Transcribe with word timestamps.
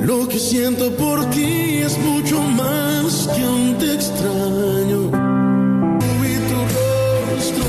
Lo 0.00 0.28
que 0.28 0.38
siento 0.38 0.94
por 0.96 1.28
ti 1.30 1.78
es 1.78 1.98
mucho 1.98 2.40
más 2.40 3.28
que 3.34 3.44
un 3.44 3.76
te 3.78 3.94
extraño. 3.94 5.10
Tu 6.48 6.58
rostro. 6.74 7.64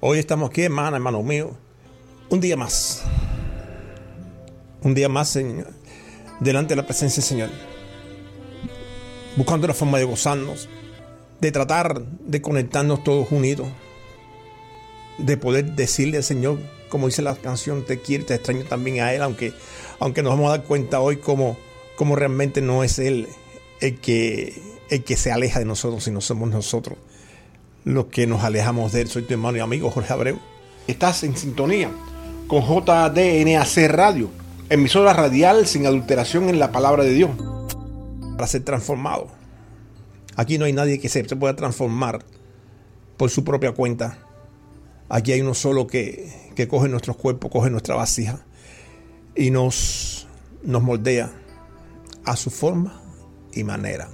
Hoy 0.00 0.18
estamos 0.18 0.50
aquí, 0.50 0.62
hermana, 0.62 0.96
hermano 0.96 1.22
mío. 1.22 1.56
Un 2.28 2.40
día 2.40 2.56
más. 2.56 3.02
Un 4.82 4.94
día 4.94 5.08
más, 5.08 5.28
Señor. 5.30 5.68
Delante 6.40 6.70
de 6.70 6.76
la 6.76 6.86
presencia 6.86 7.20
del 7.22 7.28
Señor. 7.28 7.50
Buscando 9.36 9.66
la 9.66 9.74
forma 9.74 9.98
de 9.98 10.04
gozarnos. 10.04 10.68
De 11.40 11.52
tratar 11.52 12.02
de 12.04 12.42
conectarnos 12.42 13.02
todos 13.04 13.30
unidos. 13.32 13.68
De 15.18 15.36
poder 15.36 15.72
decirle 15.72 16.18
al 16.18 16.24
Señor, 16.24 16.58
como 16.88 17.06
dice 17.06 17.22
la 17.22 17.34
canción, 17.34 17.84
te 17.84 18.00
quiero, 18.00 18.26
te 18.26 18.34
extraño 18.34 18.64
también 18.64 19.00
a 19.00 19.12
Él. 19.12 19.22
Aunque, 19.22 19.52
aunque 19.98 20.22
nos 20.22 20.32
vamos 20.32 20.48
a 20.48 20.58
dar 20.58 20.66
cuenta 20.66 21.00
hoy 21.00 21.16
como, 21.16 21.56
como 21.96 22.16
realmente 22.16 22.60
no 22.60 22.84
es 22.84 22.98
Él 22.98 23.28
el 23.80 23.98
que, 23.98 24.60
el 24.90 25.04
que 25.04 25.16
se 25.16 25.32
aleja 25.32 25.58
de 25.58 25.64
nosotros, 25.64 26.04
sino 26.04 26.20
somos 26.20 26.50
nosotros 26.50 26.98
los 27.84 28.06
que 28.06 28.26
nos 28.26 28.44
alejamos 28.44 28.92
de 28.92 29.02
Él. 29.02 29.08
Soy 29.08 29.22
tu 29.22 29.34
hermano 29.34 29.58
y 29.58 29.60
amigo 29.60 29.90
Jorge 29.90 30.12
Abreu. 30.12 30.38
Estás 30.86 31.22
en 31.22 31.36
sintonía 31.36 31.90
con 32.46 32.62
JDNAC 32.62 33.90
Radio, 33.90 34.28
emisora 34.68 35.12
radial 35.12 35.66
sin 35.66 35.86
adulteración 35.86 36.48
en 36.48 36.58
la 36.58 36.72
palabra 36.72 37.04
de 37.04 37.12
Dios, 37.12 37.30
para 38.36 38.48
ser 38.48 38.64
transformado. 38.64 39.28
Aquí 40.40 40.56
no 40.56 40.64
hay 40.64 40.72
nadie 40.72 40.98
que 40.98 41.10
se 41.10 41.22
pueda 41.36 41.54
transformar 41.54 42.24
por 43.18 43.28
su 43.28 43.44
propia 43.44 43.72
cuenta. 43.72 44.16
Aquí 45.10 45.32
hay 45.32 45.42
uno 45.42 45.52
solo 45.52 45.86
que, 45.86 46.32
que 46.56 46.66
coge 46.66 46.88
nuestros 46.88 47.18
cuerpos, 47.18 47.50
coge 47.50 47.68
nuestra 47.68 47.94
vasija 47.94 48.46
y 49.36 49.50
nos, 49.50 50.26
nos 50.62 50.82
moldea 50.82 51.30
a 52.24 52.36
su 52.36 52.48
forma 52.48 53.02
y 53.52 53.64
manera. 53.64 54.08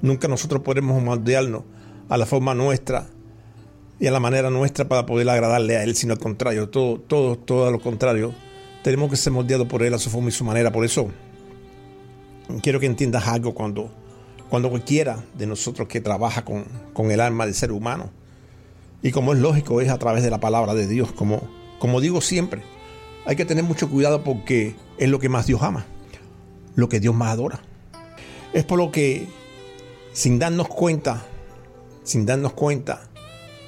Nunca 0.00 0.26
nosotros 0.26 0.62
podremos 0.62 1.00
moldearnos 1.00 1.62
a 2.08 2.16
la 2.16 2.26
forma 2.26 2.52
nuestra 2.56 3.06
y 4.00 4.08
a 4.08 4.10
la 4.10 4.18
manera 4.18 4.50
nuestra 4.50 4.88
para 4.88 5.06
poder 5.06 5.30
agradarle 5.30 5.76
a 5.76 5.84
Él, 5.84 5.94
sino 5.94 6.14
al 6.14 6.18
contrario, 6.18 6.68
todo, 6.68 6.98
todo, 6.98 7.38
todo 7.38 7.70
lo 7.70 7.78
contrario. 7.78 8.34
Tenemos 8.82 9.08
que 9.08 9.14
ser 9.14 9.32
moldeados 9.32 9.68
por 9.68 9.84
Él 9.84 9.94
a 9.94 9.98
su 9.98 10.10
forma 10.10 10.30
y 10.30 10.32
su 10.32 10.42
manera. 10.42 10.72
Por 10.72 10.84
eso, 10.84 11.10
quiero 12.60 12.80
que 12.80 12.86
entiendas 12.86 13.28
algo 13.28 13.54
cuando, 13.54 14.01
cuando 14.52 14.68
cualquiera 14.68 15.24
de 15.32 15.46
nosotros 15.46 15.88
que 15.88 16.02
trabaja 16.02 16.44
con, 16.44 16.66
con 16.92 17.10
el 17.10 17.22
alma 17.22 17.46
del 17.46 17.54
ser 17.54 17.72
humano, 17.72 18.10
y 19.02 19.10
como 19.10 19.32
es 19.32 19.38
lógico, 19.38 19.80
es 19.80 19.88
a 19.88 19.96
través 19.96 20.22
de 20.22 20.28
la 20.28 20.40
palabra 20.40 20.74
de 20.74 20.86
Dios, 20.86 21.10
como, 21.10 21.48
como 21.78 22.02
digo 22.02 22.20
siempre, 22.20 22.60
hay 23.24 23.34
que 23.34 23.46
tener 23.46 23.64
mucho 23.64 23.88
cuidado 23.88 24.22
porque 24.22 24.76
es 24.98 25.08
lo 25.08 25.18
que 25.20 25.30
más 25.30 25.46
Dios 25.46 25.62
ama, 25.62 25.86
lo 26.74 26.90
que 26.90 27.00
Dios 27.00 27.14
más 27.14 27.30
adora. 27.30 27.62
Es 28.52 28.66
por 28.66 28.76
lo 28.76 28.90
que, 28.90 29.26
sin 30.12 30.38
darnos 30.38 30.68
cuenta, 30.68 31.24
sin 32.04 32.26
darnos 32.26 32.52
cuenta, 32.52 33.08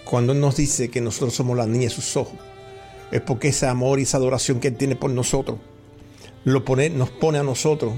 cuando 0.05 0.34
Él 0.34 0.41
nos 0.41 0.56
dice 0.56 0.91
que 0.91 1.00
nosotros 1.00 1.33
somos 1.33 1.56
la 1.56 1.65
niña 1.65 1.84
de 1.84 1.94
sus 1.94 2.15
ojos, 2.15 2.39
es 3.11 3.23
porque 3.23 3.49
ese 3.49 3.67
amor 3.67 4.00
y 4.00 4.03
esa 4.03 4.19
adoración 4.19 4.61
que 4.61 4.69
Él 4.69 4.77
tiene 4.77 4.97
por 4.97 5.09
nosotros 5.11 5.61
lo 6.44 6.62
pone, 6.67 6.91
nos 6.91 7.09
pone 7.09 7.39
a 7.39 7.43
nosotros 7.43 7.94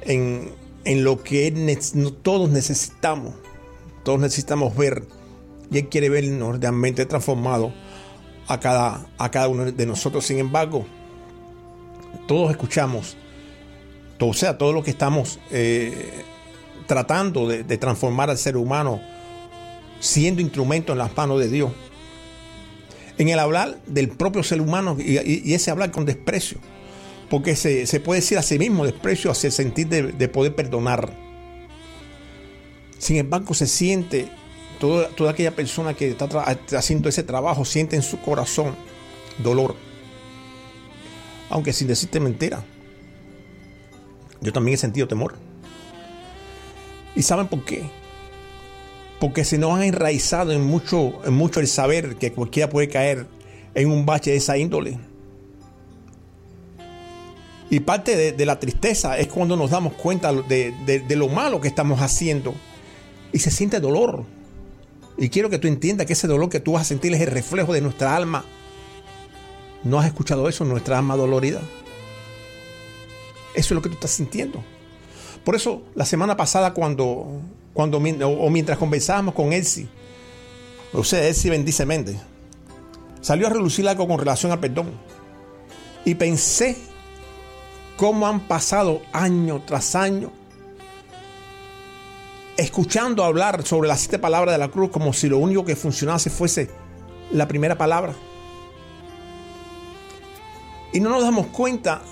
en, 0.00 0.65
en 0.86 1.04
lo 1.04 1.22
que 1.22 1.52
todos 2.22 2.48
necesitamos. 2.48 3.34
Todos 4.04 4.20
necesitamos 4.20 4.74
ver. 4.76 5.02
Y 5.70 5.78
Él 5.78 5.88
quiere 5.88 6.08
vernos 6.08 6.60
realmente 6.60 7.04
transformados 7.06 7.72
a 8.46 8.60
cada, 8.60 9.06
a 9.18 9.30
cada 9.30 9.48
uno 9.48 9.70
de 9.72 9.86
nosotros. 9.86 10.24
Sin 10.24 10.38
embargo, 10.38 10.86
todos 12.28 12.52
escuchamos, 12.52 13.16
todo, 14.16 14.30
o 14.30 14.34
sea, 14.34 14.56
todo 14.56 14.72
lo 14.72 14.84
que 14.84 14.90
estamos 14.92 15.40
eh, 15.50 16.22
tratando 16.86 17.48
de, 17.48 17.64
transformar 17.78 18.30
al 18.30 18.38
ser 18.38 18.56
humano 18.56 19.00
siendo 19.98 20.40
instrumento 20.40 20.92
en 20.92 20.98
las 20.98 21.16
manos 21.16 21.40
de 21.40 21.48
Dios. 21.48 21.72
En 23.18 23.28
el 23.28 23.40
hablar 23.40 23.80
del 23.86 24.10
propio 24.10 24.44
ser 24.44 24.60
humano 24.60 24.96
y- 25.00 25.42
y 25.44 25.54
ese 25.54 25.72
hablar 25.72 25.90
con 25.90 26.04
desprecio. 26.04 26.58
Porque 27.30 27.56
se, 27.56 27.86
se 27.86 28.00
puede 28.00 28.20
decir 28.20 28.38
a 28.38 28.42
sí 28.42 28.58
mismo 28.58 28.84
desprecio 28.84 29.30
hacia 29.30 29.48
el 29.48 29.52
sentir 29.52 29.88
de, 29.88 30.02
de 30.12 30.28
poder 30.28 30.54
perdonar. 30.54 31.12
Sin 32.98 33.16
embargo, 33.16 33.52
se 33.54 33.66
siente, 33.66 34.28
toda, 34.78 35.08
toda 35.08 35.32
aquella 35.32 35.54
persona 35.54 35.94
que 35.94 36.10
está 36.10 36.26
haciendo 36.78 37.08
ese 37.08 37.22
trabajo 37.22 37.64
siente 37.64 37.96
en 37.96 38.02
su 38.02 38.20
corazón 38.20 38.74
dolor. 39.38 39.74
Aunque 41.50 41.72
sin 41.72 41.88
decirte 41.88 42.20
mentira. 42.20 42.64
Yo 44.40 44.52
también 44.52 44.74
he 44.74 44.78
sentido 44.78 45.08
temor. 45.08 45.34
¿Y 47.14 47.22
saben 47.22 47.48
por 47.48 47.64
qué? 47.64 47.84
porque 49.18 49.44
se 49.44 49.58
nos 49.58 49.72
han 49.72 49.82
enraizado 49.82 50.52
en 50.52 50.62
mucho, 50.62 51.20
en 51.24 51.34
mucho 51.34 51.60
el 51.60 51.66
saber 51.66 52.16
que 52.16 52.32
cualquiera 52.32 52.68
puede 52.68 52.88
caer 52.88 53.26
en 53.74 53.90
un 53.90 54.06
bache 54.06 54.30
de 54.30 54.36
esa 54.36 54.58
índole. 54.58 54.98
Y 57.68 57.80
parte 57.80 58.16
de, 58.16 58.32
de 58.32 58.46
la 58.46 58.60
tristeza 58.60 59.18
es 59.18 59.26
cuando 59.26 59.56
nos 59.56 59.70
damos 59.70 59.94
cuenta 59.94 60.32
de, 60.32 60.72
de- 60.86 61.16
lo 61.16 61.28
malo 61.28 61.60
que 61.60 61.66
estamos 61.68 62.00
haciendo 62.00 62.54
y 63.32 63.40
se 63.40 63.50
siente 63.50 63.80
dolor. 63.80 64.24
Y 65.18 65.30
quiero 65.30 65.50
que 65.50 65.58
tú 65.58 65.66
entiendas 65.66 66.06
que 66.06 66.12
ese 66.12 66.28
dolor 66.28 66.48
que 66.48 66.60
tú 66.60 66.72
vas 66.72 66.82
a 66.82 66.84
sentir 66.84 67.12
es 67.14 67.20
el 67.20 67.26
reflejo 67.28 67.72
de 67.72 67.80
nuestra 67.80 68.14
alma. 68.14 68.44
¿No 69.82 69.98
has 69.98 70.06
escuchado 70.06 70.48
eso? 70.48 70.64
Nuestra 70.64 70.98
alma 70.98 71.16
dolorida. 71.16 71.60
Eso 73.54 73.66
es 73.68 73.70
lo 73.72 73.82
que 73.82 73.88
tú 73.88 73.94
estás 73.94 74.10
sintiendo. 74.12 74.62
Por 75.44 75.56
eso, 75.56 75.82
la 75.94 76.04
semana 76.04 76.36
pasada, 76.36 76.74
cuando, 76.74 77.40
cuando 77.72 77.98
o 77.98 78.50
mientras 78.50 78.78
conversábamos 78.78 79.34
con 79.34 79.52
Elsie, 79.52 79.88
o 80.92 81.02
sea, 81.02 81.26
Elsie 81.26 81.50
bendice 81.50 81.86
Méndez, 81.86 82.16
salió 83.20 83.46
a 83.46 83.50
relucir 83.50 83.88
algo 83.88 84.06
con 84.06 84.18
relación 84.18 84.52
al 84.52 84.60
perdón. 84.60 84.90
Y 86.04 86.14
pensé 86.14 86.76
cómo 87.96 88.26
han 88.26 88.40
pasado 88.40 89.02
año 89.12 89.62
tras 89.66 89.94
año 89.94 90.30
escuchando 92.56 93.24
hablar 93.24 93.66
sobre 93.66 93.88
las 93.88 94.00
siete 94.00 94.18
palabras 94.18 94.54
de 94.54 94.58
la 94.58 94.68
cruz 94.68 94.90
como 94.90 95.12
si 95.12 95.28
lo 95.28 95.38
único 95.38 95.64
que 95.64 95.76
funcionase 95.76 96.30
fuese 96.30 96.70
la 97.30 97.46
primera 97.48 97.76
palabra. 97.76 98.14
Y 100.92 101.00
no 101.00 101.10
nos 101.10 101.22
damos 101.22 101.48
cuenta 101.48 102.02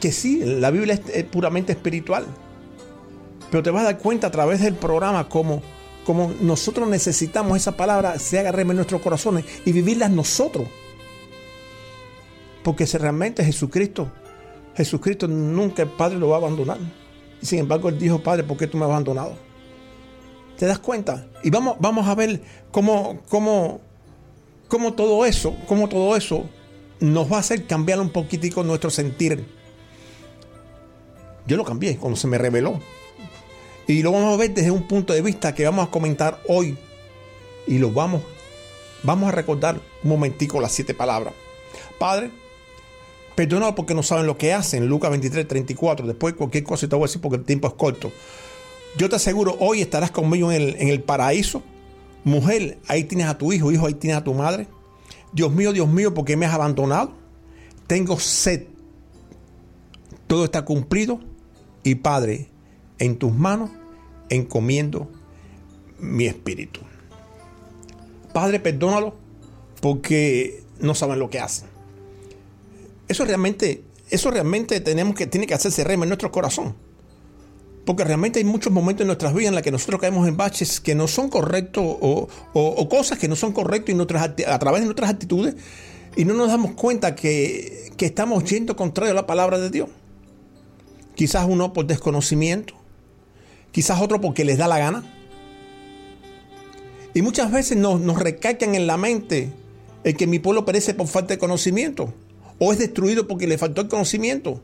que 0.00 0.12
sí, 0.12 0.42
la 0.44 0.70
Biblia 0.70 1.00
es, 1.12 1.24
puramente 1.24 1.72
espiritual. 1.72 2.26
Pero 3.50 3.62
te 3.62 3.70
vas 3.70 3.82
a 3.82 3.86
dar 3.86 3.98
cuenta 3.98 4.28
a 4.28 4.30
través 4.30 4.60
del 4.60 4.74
programa 4.74 5.28
como, 5.28 5.62
como 6.04 6.32
nosotros 6.40 6.88
necesitamos 6.88 7.56
esa 7.56 7.76
palabra 7.76 8.18
se 8.18 8.38
haga 8.38 8.52
rema 8.52 8.72
en 8.72 8.76
nuestros 8.76 9.00
corazones 9.00 9.44
y 9.64 9.72
vivirlas 9.72 10.10
nosotros. 10.10 10.68
Porque 12.62 12.86
si 12.86 12.98
realmente 12.98 13.44
Jesucristo, 13.44 14.12
Jesucristo 14.78 15.26
nunca 15.26 15.82
el 15.82 15.88
Padre 15.88 16.18
lo 16.18 16.28
va 16.28 16.36
a 16.36 16.38
abandonar. 16.38 16.78
Y 17.42 17.46
sin 17.46 17.58
embargo, 17.58 17.88
Él 17.88 17.98
dijo, 17.98 18.22
Padre, 18.22 18.44
¿por 18.44 18.56
qué 18.56 18.68
tú 18.68 18.78
me 18.78 18.84
has 18.84 18.90
abandonado? 18.90 19.34
¿Te 20.56 20.66
das 20.66 20.78
cuenta? 20.78 21.26
Y 21.42 21.50
vamos, 21.50 21.76
vamos 21.80 22.06
a 22.06 22.14
ver 22.14 22.40
cómo, 22.70 23.20
cómo, 23.28 23.80
cómo 24.68 24.92
todo 24.94 25.26
eso, 25.26 25.54
cómo 25.66 25.88
todo 25.88 26.16
eso 26.16 26.44
nos 27.00 27.30
va 27.30 27.38
a 27.38 27.40
hacer 27.40 27.66
cambiar 27.66 28.00
un 28.00 28.10
poquitico 28.10 28.62
nuestro 28.62 28.90
sentir. 28.90 29.44
Yo 31.46 31.56
lo 31.56 31.64
cambié 31.64 31.96
cuando 31.96 32.16
se 32.16 32.28
me 32.28 32.38
reveló. 32.38 32.78
Y 33.88 34.02
lo 34.02 34.12
vamos 34.12 34.32
a 34.32 34.36
ver 34.36 34.54
desde 34.54 34.70
un 34.70 34.86
punto 34.86 35.12
de 35.12 35.22
vista 35.22 35.56
que 35.56 35.64
vamos 35.64 35.88
a 35.88 35.90
comentar 35.90 36.40
hoy. 36.46 36.78
Y 37.66 37.78
lo 37.78 37.90
vamos, 37.90 38.22
vamos 39.02 39.28
a 39.28 39.32
recordar 39.32 39.80
un 40.04 40.08
momentico 40.08 40.60
las 40.60 40.70
siete 40.70 40.94
palabras. 40.94 41.34
Padre, 41.98 42.30
Perdónalo 43.38 43.76
porque 43.76 43.94
no 43.94 44.02
saben 44.02 44.26
lo 44.26 44.36
que 44.36 44.52
hacen. 44.52 44.88
Lucas 44.88 45.12
23, 45.12 45.46
34. 45.46 46.08
Después 46.08 46.34
cualquier 46.34 46.64
cosa 46.64 46.88
te 46.88 46.96
voy 46.96 47.04
a 47.04 47.06
decir 47.06 47.20
porque 47.20 47.36
el 47.36 47.44
tiempo 47.44 47.68
es 47.68 47.74
corto. 47.74 48.10
Yo 48.96 49.08
te 49.08 49.14
aseguro, 49.14 49.56
hoy 49.60 49.80
estarás 49.80 50.10
conmigo 50.10 50.50
en 50.50 50.60
el, 50.60 50.76
en 50.80 50.88
el 50.88 51.00
paraíso. 51.04 51.62
Mujer, 52.24 52.80
ahí 52.88 53.04
tienes 53.04 53.28
a 53.28 53.38
tu 53.38 53.52
hijo, 53.52 53.70
hijo, 53.70 53.86
ahí 53.86 53.94
tienes 53.94 54.18
a 54.18 54.24
tu 54.24 54.34
madre. 54.34 54.66
Dios 55.32 55.52
mío, 55.52 55.72
Dios 55.72 55.86
mío, 55.86 56.12
¿por 56.14 56.24
qué 56.24 56.36
me 56.36 56.46
has 56.46 56.52
abandonado? 56.52 57.12
Tengo 57.86 58.18
sed. 58.18 58.64
Todo 60.26 60.44
está 60.44 60.64
cumplido. 60.64 61.20
Y 61.84 61.94
Padre, 61.94 62.48
en 62.98 63.20
tus 63.20 63.32
manos 63.32 63.70
encomiendo 64.30 65.12
mi 66.00 66.26
espíritu. 66.26 66.80
Padre, 68.32 68.58
perdónalo 68.58 69.14
porque 69.80 70.64
no 70.80 70.96
saben 70.96 71.20
lo 71.20 71.30
que 71.30 71.38
hacen. 71.38 71.77
Eso 73.08 73.24
realmente, 73.24 73.82
eso 74.10 74.30
realmente 74.30 74.80
tenemos 74.80 75.14
que, 75.14 75.26
tiene 75.26 75.46
que 75.46 75.54
hacerse 75.54 75.82
rema 75.82 76.04
en 76.04 76.10
nuestro 76.10 76.30
corazón. 76.30 76.76
Porque 77.86 78.04
realmente 78.04 78.38
hay 78.38 78.44
muchos 78.44 78.70
momentos 78.70 79.02
en 79.02 79.06
nuestras 79.06 79.32
vidas 79.32 79.48
en 79.48 79.54
los 79.54 79.62
que 79.62 79.70
nosotros 79.70 79.98
caemos 79.98 80.28
en 80.28 80.36
baches 80.36 80.78
que 80.78 80.94
no 80.94 81.08
son 81.08 81.30
correctos 81.30 81.82
o, 81.82 82.88
cosas 82.90 83.18
que 83.18 83.28
no 83.28 83.34
son 83.34 83.52
correctas 83.52 83.96
a 84.46 84.58
través 84.58 84.80
de 84.82 84.84
nuestras 84.84 85.10
actitudes 85.10 85.56
y 86.14 86.26
no 86.26 86.34
nos 86.34 86.48
damos 86.48 86.72
cuenta 86.72 87.14
que, 87.14 87.90
que 87.96 88.04
estamos 88.04 88.44
yendo 88.44 88.76
contrario 88.76 89.12
a 89.12 89.14
la 89.14 89.26
palabra 89.26 89.58
de 89.58 89.70
Dios. 89.70 89.88
Quizás 91.14 91.46
uno 91.48 91.72
por 91.72 91.86
desconocimiento, 91.86 92.74
quizás 93.72 94.02
otro 94.02 94.20
porque 94.20 94.44
les 94.44 94.58
da 94.58 94.68
la 94.68 94.78
gana. 94.78 95.14
Y 97.14 97.22
muchas 97.22 97.50
veces 97.50 97.78
nos, 97.78 98.00
nos 98.00 98.18
recalcan 98.18 98.74
en 98.74 98.86
la 98.86 98.98
mente 98.98 99.50
el 100.04 100.14
que 100.14 100.26
mi 100.26 100.38
pueblo 100.38 100.66
perece 100.66 100.92
por 100.92 101.06
falta 101.06 101.32
de 101.34 101.38
conocimiento 101.38 102.12
o 102.58 102.72
es 102.72 102.78
destruido 102.78 103.26
porque 103.26 103.46
le 103.46 103.58
faltó 103.58 103.80
el 103.80 103.88
conocimiento. 103.88 104.60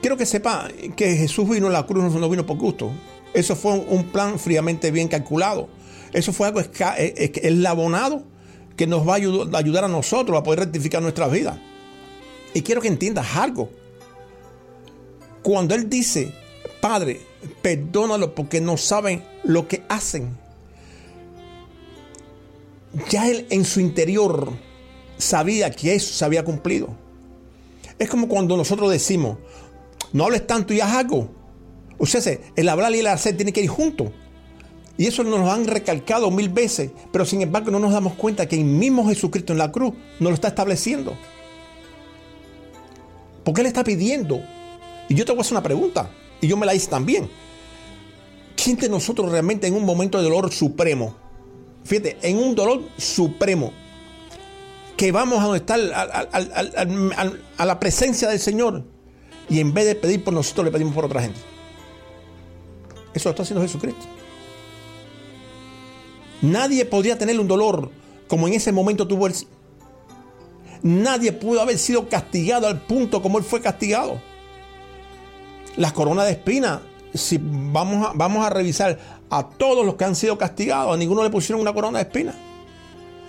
Quiero 0.00 0.16
que 0.16 0.26
sepa 0.26 0.68
que 0.96 1.16
Jesús 1.16 1.48
vino 1.48 1.68
a 1.68 1.70
la 1.70 1.86
cruz, 1.86 2.12
no 2.14 2.28
vino 2.28 2.46
por 2.46 2.58
gusto. 2.58 2.92
Eso 3.34 3.56
fue 3.56 3.72
un 3.72 4.04
plan 4.04 4.38
fríamente 4.38 4.90
bien 4.90 5.08
calculado. 5.08 5.68
Eso 6.12 6.32
fue 6.32 6.48
algo 6.48 6.60
eslabonado 6.60 8.24
que 8.76 8.86
nos 8.86 9.06
va 9.06 9.14
a 9.14 9.58
ayudar 9.58 9.84
a 9.84 9.88
nosotros 9.88 10.38
a 10.38 10.42
poder 10.42 10.60
rectificar 10.60 11.02
nuestras 11.02 11.30
vidas. 11.30 11.58
Y 12.54 12.62
quiero 12.62 12.80
que 12.80 12.88
entiendas 12.88 13.36
algo. 13.36 13.70
Cuando 15.42 15.74
Él 15.74 15.88
dice, 15.88 16.32
Padre, 16.80 17.20
perdónalo 17.62 18.34
porque 18.34 18.60
no 18.60 18.76
saben 18.76 19.22
lo 19.44 19.68
que 19.68 19.82
hacen. 19.88 20.36
Ya 23.10 23.28
Él 23.28 23.46
en 23.50 23.64
su 23.64 23.80
interior 23.80 24.52
sabía 25.18 25.70
que 25.70 25.94
eso 25.94 26.14
se 26.14 26.24
había 26.24 26.44
cumplido. 26.44 27.05
Es 27.98 28.08
como 28.08 28.28
cuando 28.28 28.56
nosotros 28.56 28.90
decimos, 28.90 29.38
no 30.12 30.24
hables 30.24 30.46
tanto 30.46 30.74
y 30.74 30.80
haz 30.80 30.92
algo. 30.94 31.28
O 31.98 32.06
sea, 32.06 32.20
el 32.54 32.68
hablar 32.68 32.94
y 32.94 32.98
el 32.98 33.06
hacer 33.06 33.36
tienen 33.36 33.54
que 33.54 33.62
ir 33.62 33.68
juntos. 33.68 34.10
Y 34.98 35.06
eso 35.06 35.22
nos 35.24 35.40
lo 35.40 35.50
han 35.50 35.66
recalcado 35.66 36.30
mil 36.30 36.48
veces, 36.48 36.90
pero 37.12 37.26
sin 37.26 37.42
embargo 37.42 37.70
no 37.70 37.78
nos 37.78 37.92
damos 37.92 38.14
cuenta 38.14 38.46
que 38.46 38.56
el 38.56 38.64
mismo 38.64 39.06
Jesucristo 39.06 39.52
en 39.52 39.58
la 39.58 39.70
cruz 39.70 39.92
nos 40.20 40.30
lo 40.30 40.34
está 40.34 40.48
estableciendo. 40.48 41.16
Porque 43.44 43.60
Él 43.60 43.66
está 43.66 43.84
pidiendo. 43.84 44.40
Y 45.08 45.14
yo 45.14 45.24
te 45.24 45.32
voy 45.32 45.38
a 45.38 45.42
hacer 45.42 45.52
una 45.52 45.62
pregunta, 45.62 46.10
y 46.40 46.48
yo 46.48 46.56
me 46.56 46.66
la 46.66 46.74
hice 46.74 46.88
también. 46.88 47.28
¿Quién 48.56 48.76
de 48.76 48.88
nosotros 48.88 49.30
realmente 49.30 49.66
en 49.66 49.74
un 49.74 49.84
momento 49.84 50.18
de 50.18 50.24
dolor 50.24 50.52
supremo, 50.52 51.14
fíjate, 51.84 52.16
en 52.22 52.38
un 52.38 52.54
dolor 52.54 52.82
supremo, 52.96 53.72
que 54.96 55.12
vamos 55.12 55.42
a 55.42 55.56
estar 55.56 55.78
a 57.58 57.66
la 57.66 57.80
presencia 57.80 58.28
del 58.28 58.40
Señor 58.40 58.84
y 59.48 59.60
en 59.60 59.72
vez 59.72 59.86
de 59.86 59.94
pedir 59.94 60.24
por 60.24 60.34
nosotros 60.34 60.64
le 60.64 60.72
pedimos 60.72 60.94
por 60.94 61.04
otra 61.04 61.22
gente. 61.22 61.38
Eso 63.14 63.28
lo 63.28 63.30
está 63.30 63.42
haciendo 63.42 63.62
Jesucristo. 63.62 64.04
Nadie 66.42 66.84
podría 66.84 67.16
tener 67.16 67.38
un 67.40 67.48
dolor 67.48 67.90
como 68.28 68.46
en 68.46 68.54
ese 68.54 68.72
momento 68.72 69.06
tuvo 69.06 69.26
él. 69.26 69.34
Nadie 70.82 71.32
pudo 71.32 71.60
haber 71.60 71.78
sido 71.78 72.08
castigado 72.08 72.66
al 72.66 72.80
punto 72.82 73.22
como 73.22 73.38
él 73.38 73.44
fue 73.44 73.60
castigado. 73.60 74.20
Las 75.76 75.92
coronas 75.92 76.26
de 76.26 76.32
espina, 76.32 76.82
si 77.14 77.38
vamos 77.40 78.06
a, 78.06 78.12
vamos 78.14 78.44
a 78.44 78.50
revisar 78.50 78.98
a 79.30 79.48
todos 79.48 79.84
los 79.84 79.96
que 79.96 80.04
han 80.04 80.16
sido 80.16 80.36
castigados, 80.38 80.94
a 80.94 80.96
ninguno 80.96 81.22
le 81.22 81.30
pusieron 81.30 81.60
una 81.60 81.72
corona 81.72 81.98
de 81.98 82.04
espina. 82.04 82.34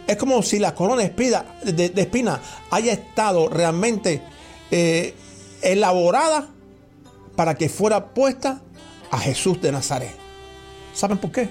Es 0.08 0.16
como 0.16 0.42
si 0.42 0.58
la 0.58 0.74
corona 0.74 1.02
de 1.02 1.92
espina, 1.96 2.42
haya 2.72 2.94
estado 2.94 3.50
realmente 3.50 4.22
eh, 4.72 5.14
elaborada 5.62 6.48
para 7.36 7.56
que 7.56 7.68
fuera 7.68 8.14
puesta 8.14 8.62
a 9.12 9.20
Jesús 9.20 9.62
de 9.62 9.72
Nazaret. 9.72 10.16
¿Saben 10.94 11.18
por 11.18 11.32
qué? 11.32 11.50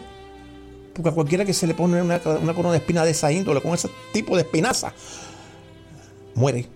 Porque 0.94 1.10
a 1.10 1.12
cualquiera 1.12 1.44
que 1.44 1.52
se 1.52 1.66
le 1.66 1.74
pone 1.74 2.00
una, 2.00 2.18
corona 2.18 2.72
de 2.72 2.78
espina 2.78 3.04
de 3.04 3.10
esa 3.10 3.30
índole, 3.30 3.60
con 3.60 3.74
ese 3.74 3.90
tipo 4.12 4.34
de 4.34 4.42
espinaza, 4.42 4.92
muere. 6.34 6.66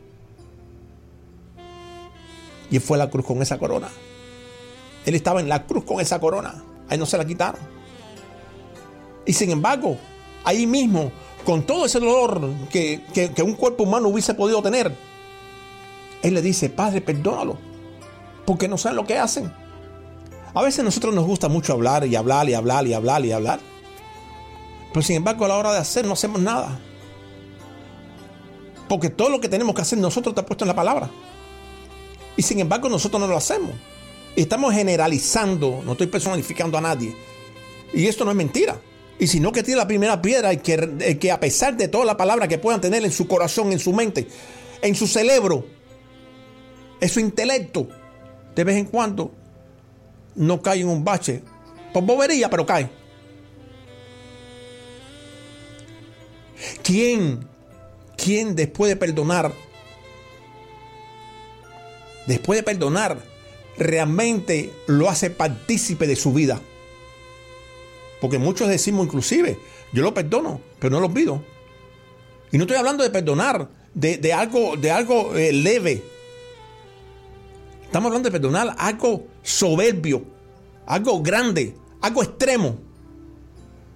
Y 2.71 2.79
fue 2.79 2.97
a 2.97 2.99
la 2.99 3.11
cruz 3.11 3.25
con 3.25 3.41
esa 3.41 3.59
corona. 3.59 3.89
Él 5.07 5.15
estaba 5.15 5.41
en 5.41 5.49
la 5.49 5.67
cruz 5.67 5.85
con 5.85 6.01
esa 6.01 6.21
corona. 6.21 6.63
Ahí 6.89 6.99
no 6.99 7.07
se 7.07 7.17
la 7.17 7.25
quitaron. 7.25 7.61
Y 9.25 9.33
sin 9.33 9.51
embargo, 9.51 9.97
ahí 10.45 10.67
mismo 10.67 11.11
con 11.45 11.63
todo 11.63 11.87
ese 11.87 12.01
dolor 12.01 12.51
que, 12.71 13.03
un 13.45 13.55
cuerpo 13.55 13.85
humano 13.85 14.09
hubiese 14.09 14.35
podido 14.35 14.63
tener, 14.63 14.95
Él 16.23 16.35
le 16.35 16.43
dice, 16.43 16.71
Padre, 16.71 17.01
perdónalo, 17.01 17.57
porque 18.47 18.69
no 18.69 18.79
saben 18.79 18.97
lo 18.97 19.07
que 19.07 19.19
hacen. 19.19 19.53
A 20.53 20.63
veces 20.63 20.81
a 20.81 20.83
nosotros 20.83 21.15
nos 21.15 21.27
gusta 21.27 21.49
mucho 21.49 21.73
hablar 21.73 22.07
y 22.07 22.17
hablar 22.17 22.49
y 22.49 22.55
hablar 22.55 22.87
y 22.87 22.93
hablar 22.93 23.25
y 23.25 23.33
hablar. 23.33 23.61
Pero 24.93 25.03
sin 25.03 25.17
embargo 25.17 25.45
a 25.45 25.49
la 25.49 25.57
hora 25.57 25.73
de 25.73 25.79
hacer 25.79 26.05
no 26.05 26.15
hacemos 26.15 26.41
nada. 26.41 26.79
Porque 28.89 29.09
todo 29.09 29.29
lo 29.29 29.41
que 29.41 29.49
tenemos 29.49 29.75
que 29.75 29.83
hacer 29.83 29.99
nosotros 29.99 30.33
está 30.33 30.45
puesto 30.45 30.65
en 30.65 30.69
la 30.69 30.75
palabra. 30.75 31.09
Y 32.37 32.43
sin 32.43 32.59
embargo 32.59 32.89
nosotros 32.89 33.21
no 33.21 33.29
lo 33.29 33.37
hacemos. 33.37 33.71
Estamos 34.35 34.75
generalizando, 34.75 35.83
no 35.85 35.93
estoy 35.93 36.09
personificando 36.09 36.77
a 36.77 36.81
nadie. 36.81 37.15
Y 37.93 38.07
esto 38.07 38.25
no 38.25 38.33
es 38.33 38.37
mentira. 38.37 38.81
Y 39.21 39.27
si 39.27 39.39
no, 39.39 39.53
que 39.53 39.63
tiene 39.63 39.77
la 39.77 39.87
primera 39.87 40.23
piedra 40.23 40.51
y 40.51 40.57
que, 40.57 41.19
que 41.21 41.31
a 41.31 41.39
pesar 41.39 41.77
de 41.77 41.89
toda 41.89 42.07
la 42.07 42.17
palabra 42.17 42.49
que 42.49 42.57
puedan 42.57 42.81
tener 42.81 43.05
en 43.05 43.13
su 43.13 43.29
corazón, 43.29 43.71
en 43.71 43.79
su 43.79 43.93
mente, 43.93 44.27
en 44.81 44.95
su 44.95 45.07
cerebro, 45.07 45.67
en 46.99 47.09
su 47.09 47.21
intelecto, 47.21 47.87
de 48.57 48.65
vez 48.65 48.77
en 48.77 48.87
cuando 48.87 49.31
no 50.37 50.63
cae 50.63 50.81
en 50.81 50.89
un 50.89 51.05
bache. 51.05 51.43
Por 51.93 52.03
bobería, 52.05 52.49
pero 52.49 52.65
cae. 52.65 52.89
¿Quién, 56.83 57.47
quién 58.17 58.57
después 58.57 58.89
de 58.89 58.97
perdonar, 58.97 59.53
después 62.27 62.59
de 62.59 62.63
perdonar, 62.63 63.19
realmente 63.77 64.73
lo 64.87 65.11
hace 65.11 65.29
partícipe 65.29 66.07
de 66.07 66.17
su 66.17 66.33
vida? 66.33 66.59
Porque 68.21 68.39
muchos 68.39 68.69
decimos 68.69 69.07
inclusive, 69.07 69.59
yo 69.93 70.03
lo 70.03 70.13
perdono, 70.13 70.61
pero 70.79 70.93
no 70.93 71.01
lo 71.01 71.07
olvido. 71.07 71.43
Y 72.53 72.59
no 72.59 72.65
estoy 72.65 72.77
hablando 72.77 73.03
de 73.03 73.11
perdonar, 73.11 73.69
de, 73.95 74.33
algo, 74.33 74.77
de 74.77 74.91
algo 74.91 75.35
eh, 75.37 75.53
leve. 75.53 76.03
Estamos 77.85 78.09
hablando 78.09 78.29
de 78.29 78.39
perdonar 78.39 78.75
algo 78.79 79.27
soberbio, 79.43 80.25
algo 80.87 81.23
grande, 81.23 81.75
algo 82.01 82.23
extremo. 82.23 82.77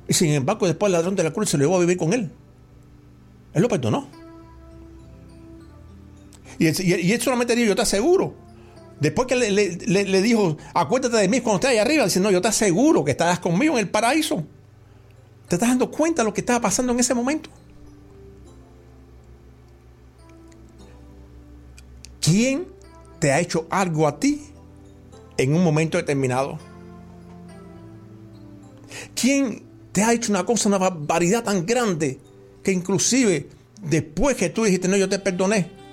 Y 0.09 0.15
sin 0.15 0.31
embargo, 0.31 0.67
después 0.67 0.89
el 0.89 0.93
ladrón 0.93 1.17
de 1.17 1.23
la 1.23 1.33
cruz 1.33 1.51
se 1.51 1.59
lo 1.59 1.65
llevó 1.65 1.77
a 1.77 1.81
vivir 1.81 1.97
con 1.97 2.13
él. 2.13 2.31
Él 3.53 3.63
lo 3.63 3.69
perdonó. 3.69 4.09
Y, 6.59 6.67
y, 6.67 6.95
y 6.95 7.13
eso 7.13 7.25
solamente 7.25 7.55
digo, 7.55 7.69
yo 7.69 7.77
te 7.77 7.83
aseguro 7.83 8.44
Después 9.05 9.29
que 9.29 9.37
le, 9.37 10.23
dijo, 10.23 10.57
acuérdate 10.73 11.19
de 11.19 11.29
mí 11.29 11.43
cuando 11.43 11.57
estés 11.57 11.73
ahí 11.73 11.77
arriba, 11.77 12.05
dice, 12.05 12.21
no, 12.21 12.31
yo 12.31 12.41
te 12.41 12.49
aseguro 12.49 13.05
que 13.05 13.11
estarás 13.11 13.39
conmigo 13.39 13.75
en 13.75 13.81
el 13.81 13.91
paraíso. 13.91 14.43
¿Te 15.47 15.57
estás 15.57 15.69
dando 15.69 15.91
cuenta 15.91 16.23
de 16.23 16.27
lo 16.27 16.33
que 16.33 16.41
estaba 16.41 16.63
pasando 16.63 16.91
en 16.95 17.01
ese 17.01 17.13
momento? 17.13 17.51
¿Quién 22.19 22.67
te 23.19 23.31
ha 23.31 23.41
hecho 23.41 23.67
algo 23.69 24.09
a 24.09 24.19
ti 24.19 24.41
en 25.37 25.55
un 25.55 25.63
momento 25.63 25.99
determinado? 25.99 26.59
¿Quién 29.15 29.65
te 29.93 30.03
ha 30.03 30.15
hecho 30.15 30.33
una 30.33 30.47
cosa, 30.47 30.71
una 30.71 30.79
barbaridad 30.79 31.45
tan 31.45 31.67
grande 31.67 32.21
que 32.63 32.73
inclusive 32.73 33.51
después 33.83 34.35
que 34.35 34.49
tú 34.49 34.65
dijiste, 34.65 34.89
no, 34.89 34.97
yo 34.97 35.11
te 35.11 35.19
perdoné, 35.19 35.84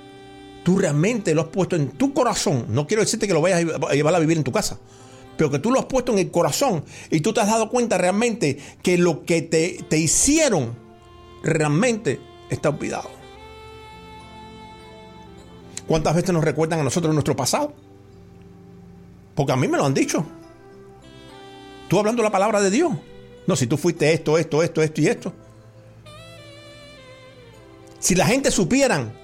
tú 0.63 0.77
realmente 0.77 1.33
lo 1.33 1.41
has 1.41 1.47
puesto 1.47 1.75
en 1.75 1.89
tu 1.91 2.13
corazón, 2.13 2.65
no 2.69 2.87
quiero 2.87 3.03
decirte 3.03 3.27
que 3.27 3.33
lo 3.33 3.41
vayas 3.41 3.63
a 3.89 3.93
llevar 3.93 4.15
a 4.15 4.19
vivir 4.19 4.37
en 4.37 4.43
tu 4.43 4.51
casa, 4.51 4.77
pero 5.37 5.49
que 5.49 5.59
tú 5.59 5.71
lo 5.71 5.79
has 5.79 5.85
puesto 5.85 6.11
en 6.11 6.19
el 6.19 6.31
corazón 6.31 6.83
y 7.09 7.21
tú 7.21 7.33
te 7.33 7.41
has 7.41 7.47
dado 7.47 7.69
cuenta 7.69 7.97
realmente 7.97 8.57
que 8.83 8.97
lo 8.97 9.23
que 9.25 9.41
te, 9.41 9.83
te 9.89 9.97
hicieron 9.97 10.75
realmente 11.43 12.19
está 12.49 12.69
olvidado. 12.69 13.09
¿Cuántas 15.87 16.15
veces 16.15 16.31
nos 16.31 16.43
recuerdan 16.43 16.79
a 16.79 16.83
nosotros 16.83 17.13
nuestro 17.13 17.35
pasado? 17.35 17.73
Porque 19.35 19.51
a 19.51 19.55
mí 19.55 19.67
me 19.67 19.77
lo 19.77 19.85
han 19.85 19.93
dicho. 19.93 20.25
Tú 21.87 21.99
hablando 21.99 22.23
la 22.23 22.31
palabra 22.31 22.61
de 22.61 22.69
Dios. 22.69 22.93
No, 23.47 23.55
si 23.55 23.67
tú 23.67 23.75
fuiste 23.77 24.13
esto, 24.13 24.37
esto, 24.37 24.63
esto, 24.63 24.81
esto 24.81 25.01
y 25.01 25.07
esto. 25.07 25.33
Si 27.99 28.15
la 28.15 28.25
gente 28.25 28.51
supieran. 28.51 29.20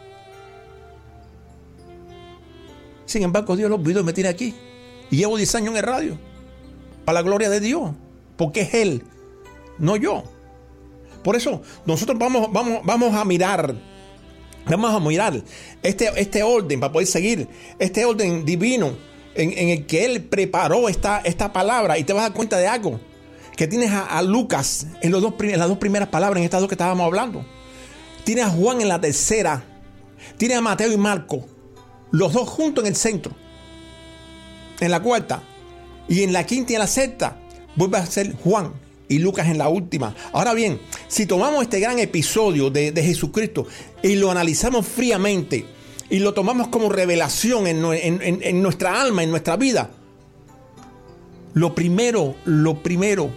Sin 3.17 3.23
embargo, 3.23 3.55
Dios 3.55 3.67
los 3.67 3.79
olvidó 3.79 4.01
y 4.01 4.03
me 4.03 4.27
aquí. 4.29 4.53
Y 5.09 5.17
llevo 5.17 5.37
10 5.37 5.55
años 5.55 5.69
en 5.71 5.77
el 5.77 5.81
radio. 5.81 6.19
Para 7.03 7.15
la 7.15 7.21
gloria 7.23 7.49
de 7.49 7.59
Dios. 7.59 7.93
Porque 8.35 8.61
es 8.61 8.75
Él, 8.75 9.01
no 9.79 9.95
yo. 9.95 10.23
Por 11.23 11.35
eso 11.35 11.63
nosotros 11.87 12.19
vamos, 12.19 12.53
vamos, 12.53 12.81
vamos 12.83 13.15
a 13.15 13.25
mirar. 13.25 13.73
Vamos 14.67 14.93
a 14.93 14.99
mirar 14.99 15.41
este, 15.81 16.11
este 16.15 16.43
orden 16.43 16.79
para 16.79 16.93
poder 16.93 17.07
seguir. 17.07 17.47
Este 17.79 18.05
orden 18.05 18.45
divino 18.45 18.91
en, 19.33 19.69
el 19.69 19.87
que 19.87 20.05
Él 20.05 20.21
preparó 20.21 20.87
esta, 20.87 21.21
esta 21.21 21.51
palabra. 21.51 21.97
Y 21.97 22.03
te 22.03 22.13
vas 22.13 22.19
a 22.19 22.27
dar 22.29 22.37
cuenta 22.37 22.59
de 22.59 22.67
algo. 22.67 22.99
Que 23.55 23.65
tienes 23.65 23.89
a, 23.91 24.21
Lucas 24.21 24.85
en, 25.01 25.11
los 25.11 25.23
dos, 25.23 25.33
en 25.39 25.57
las 25.57 25.67
dos 25.67 25.79
primeras 25.79 26.09
palabras, 26.09 26.37
en 26.37 26.43
estas 26.43 26.59
dos 26.59 26.69
que 26.69 26.75
estábamos 26.75 27.03
hablando. 27.03 27.43
Tienes 28.25 28.45
a 28.45 28.51
Juan 28.51 28.79
en 28.79 28.89
la 28.89 29.01
tercera. 29.01 29.63
Tienes 30.37 30.59
a 30.59 30.61
Mateo 30.61 30.91
y 30.91 30.97
Marco. 30.97 31.56
Los 32.11 32.33
dos 32.33 32.47
juntos 32.47 32.83
en 32.83 32.89
el 32.89 32.95
centro. 32.95 33.33
En 34.79 34.91
la 34.91 35.01
cuarta. 35.01 35.43
Y 36.07 36.23
en 36.23 36.33
la 36.33 36.45
quinta 36.45 36.71
y 36.71 36.75
en 36.75 36.81
la 36.81 36.87
sexta 36.87 37.37
vuelve 37.75 37.97
a 37.97 38.05
ser 38.05 38.33
Juan 38.35 38.73
y 39.09 39.19
Lucas 39.19 39.47
en 39.47 39.57
la 39.57 39.69
última. 39.69 40.15
Ahora 40.33 40.53
bien, 40.53 40.79
si 41.07 41.25
tomamos 41.25 41.63
este 41.63 41.79
gran 41.79 41.99
episodio 41.99 42.69
de, 42.69 42.91
Jesucristo 43.01 43.67
y 44.03 44.15
lo 44.15 44.31
analizamos 44.31 44.85
fríamente 44.85 45.65
y 46.09 46.19
lo 46.19 46.33
tomamos 46.33 46.67
como 46.69 46.89
revelación 46.89 47.67
en, 47.67 48.61
nuestra 48.61 49.01
alma, 49.01 49.23
en 49.23 49.31
nuestra 49.31 49.57
vida, 49.57 49.91
lo 51.53 51.73
primero, 51.73 52.35
lo 52.45 52.81
primero 52.83 53.29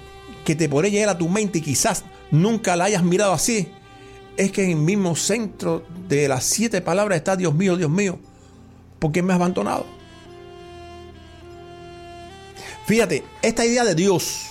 que 0.44 0.54
te 0.54 0.68
podría 0.68 0.90
llegar 0.90 1.08
a 1.10 1.18
tu 1.18 1.28
mente 1.28 1.58
y 1.58 1.62
quizás 1.62 2.04
nunca 2.30 2.76
la 2.76 2.84
hayas 2.84 3.02
mirado 3.02 3.32
así, 3.32 3.68
es 4.36 4.52
que 4.52 4.64
en 4.64 4.70
el 4.70 4.76
mismo 4.76 5.16
centro 5.16 5.84
de 6.08 6.28
las 6.28 6.44
siete 6.44 6.80
palabras 6.80 7.18
está 7.18 7.36
Dios 7.36 7.54
mío, 7.54 7.76
Dios 7.76 7.90
mío, 7.90 8.18
¿por 9.00 9.11
qué 9.11 9.23
me 9.23 9.33
has 9.33 9.38
abandonado? 9.38 9.87
Fíjate, 12.87 13.25
esta 13.42 13.64
idea 13.64 13.85
de 13.85 13.95
Dios, 13.95 14.49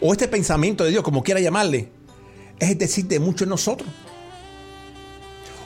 o 0.00 0.12
este 0.12 0.28
pensamiento 0.28 0.84
de 0.84 0.90
Dios, 0.90 1.02
como 1.02 1.22
quiera 1.22 1.40
llamarle, 1.40 1.90
es 2.58 2.78
decir, 2.78 3.06
de 3.06 3.18
muchos 3.18 3.40
de 3.40 3.50
nosotros. 3.50 3.88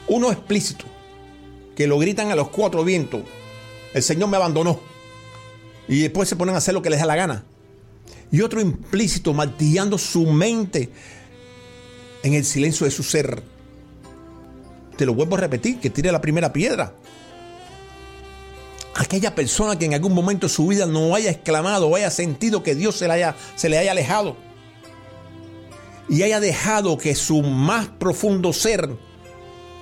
Uno 0.09 0.33
explícito, 0.33 0.87
que 1.76 1.87
lo 1.87 1.99
gritan 1.99 2.30
a 2.30 2.35
los 2.35 2.49
cuatro 2.49 2.83
vientos, 2.83 3.23
el 3.95 4.02
Señor 4.02 4.28
me 4.28 4.37
abandonó, 4.37 4.80
y 5.88 6.00
después 6.00 6.28
se 6.28 6.37
ponen 6.37 6.54
a 6.54 6.59
hacer 6.59 6.75
lo 6.75 6.83
que 6.83 6.90
les 6.90 7.00
da 7.00 7.06
la 7.06 7.16
gana. 7.16 7.45
Y 8.33 8.40
otro 8.40 8.61
implícito, 8.61 9.33
martillando 9.35 9.99
su 9.99 10.26
mente 10.26 10.88
en 12.23 12.35
el 12.35 12.45
silencio 12.45 12.85
de 12.87 12.90
su 12.90 13.02
ser. 13.02 13.42
Te 14.97 15.06
lo 15.06 15.14
vuelvo 15.14 15.37
a 15.37 15.40
repetir, 15.40 15.78
que 15.78 15.90
tire 15.90 16.11
la 16.11 16.21
primera 16.21 16.52
piedra 16.52 16.95
aquella 18.96 19.34
persona 19.34 19.78
que 19.78 19.84
en 19.84 19.94
algún 19.94 20.14
momento 20.14 20.46
de 20.46 20.52
su 20.52 20.66
vida 20.66 20.86
no 20.86 21.14
haya 21.14 21.30
exclamado 21.30 21.88
o 21.88 21.96
haya 21.96 22.10
sentido 22.10 22.62
que 22.62 22.74
Dios 22.74 22.96
se 22.96 23.06
le 23.06 23.14
haya, 23.14 23.36
se 23.54 23.68
le 23.68 23.78
haya 23.78 23.92
alejado 23.92 24.36
y 26.08 26.22
haya 26.22 26.40
dejado 26.40 26.96
que 26.96 27.14
su 27.14 27.42
más 27.42 27.88
profundo 27.88 28.52
ser, 28.52 28.88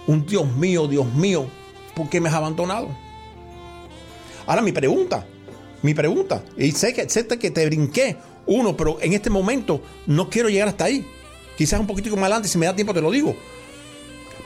un 0.06 0.26
Dios 0.26 0.46
mío, 0.56 0.88
Dios 0.88 1.06
mío, 1.14 1.46
¿por 1.94 2.08
qué 2.08 2.20
me 2.20 2.28
has 2.28 2.34
abandonado? 2.34 2.88
Ahora 4.46 4.62
mi 4.62 4.72
pregunta, 4.72 5.26
mi 5.82 5.94
pregunta, 5.94 6.42
y 6.56 6.72
sé 6.72 6.92
que, 6.92 7.06
que 7.06 7.50
te 7.50 7.66
brinqué 7.66 8.16
uno, 8.46 8.76
pero 8.76 8.98
en 9.00 9.12
este 9.12 9.30
momento 9.30 9.80
no 10.06 10.28
quiero 10.28 10.48
llegar 10.48 10.68
hasta 10.68 10.84
ahí. 10.84 11.06
Quizás 11.56 11.78
un 11.78 11.86
poquitico 11.86 12.16
más 12.16 12.24
adelante, 12.24 12.48
si 12.48 12.58
me 12.58 12.66
da 12.66 12.74
tiempo 12.74 12.92
te 12.92 13.00
lo 13.00 13.10
digo. 13.10 13.34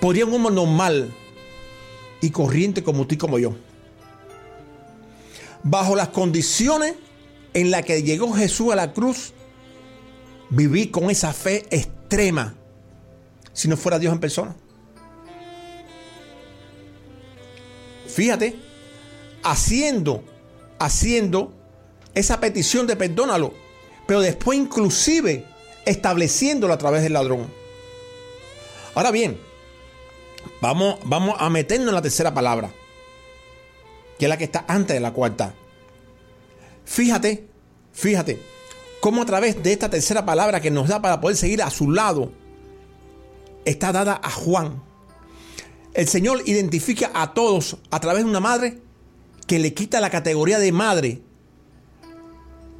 ¿Podría 0.00 0.26
un 0.26 0.34
hombre 0.34 0.54
normal 0.54 1.12
y 2.20 2.30
corriente 2.30 2.82
como 2.82 3.06
tú 3.06 3.14
y 3.14 3.18
como 3.18 3.38
yo? 3.38 3.54
Bajo 5.62 5.96
las 5.96 6.08
condiciones 6.08 6.94
en 7.54 7.70
las 7.70 7.84
que 7.84 8.02
llegó 8.02 8.32
Jesús 8.32 8.72
a 8.72 8.76
la 8.76 8.92
cruz, 8.92 9.32
vivir 10.50 10.90
con 10.90 11.10
esa 11.10 11.32
fe 11.32 11.66
extrema 11.70 12.54
si 13.52 13.68
no 13.68 13.76
fuera 13.76 13.98
Dios 13.98 14.12
en 14.12 14.20
persona. 14.20 14.54
Fíjate, 18.06 18.56
haciendo, 19.42 20.24
haciendo 20.78 21.52
esa 22.14 22.40
petición 22.40 22.86
de 22.86 22.96
perdónalo, 22.96 23.52
pero 24.06 24.20
después 24.20 24.58
inclusive 24.58 25.44
estableciéndolo 25.84 26.72
a 26.72 26.78
través 26.78 27.02
del 27.02 27.12
ladrón. 27.14 27.46
Ahora 28.94 29.10
bien, 29.10 29.38
vamos, 30.60 30.98
vamos 31.04 31.36
a 31.38 31.50
meternos 31.50 31.88
en 31.88 31.94
la 31.94 32.02
tercera 32.02 32.32
palabra 32.32 32.70
que 34.18 34.26
es 34.26 34.28
la 34.28 34.36
que 34.36 34.44
está 34.44 34.64
antes 34.68 34.94
de 34.94 35.00
la 35.00 35.12
cuarta. 35.12 35.54
Fíjate, 36.84 37.48
fíjate, 37.92 38.40
cómo 39.00 39.22
a 39.22 39.26
través 39.26 39.62
de 39.62 39.72
esta 39.72 39.88
tercera 39.90 40.24
palabra 40.24 40.60
que 40.60 40.70
nos 40.70 40.88
da 40.88 41.00
para 41.00 41.20
poder 41.20 41.36
seguir 41.36 41.62
a 41.62 41.70
su 41.70 41.90
lado, 41.90 42.32
está 43.64 43.92
dada 43.92 44.20
a 44.22 44.30
Juan. 44.30 44.82
El 45.94 46.08
Señor 46.08 46.42
identifica 46.46 47.10
a 47.14 47.34
todos 47.34 47.78
a 47.90 48.00
través 48.00 48.24
de 48.24 48.30
una 48.30 48.40
madre 48.40 48.78
que 49.46 49.58
le 49.58 49.74
quita 49.74 50.00
la 50.00 50.10
categoría 50.10 50.58
de 50.58 50.72
madre, 50.72 51.22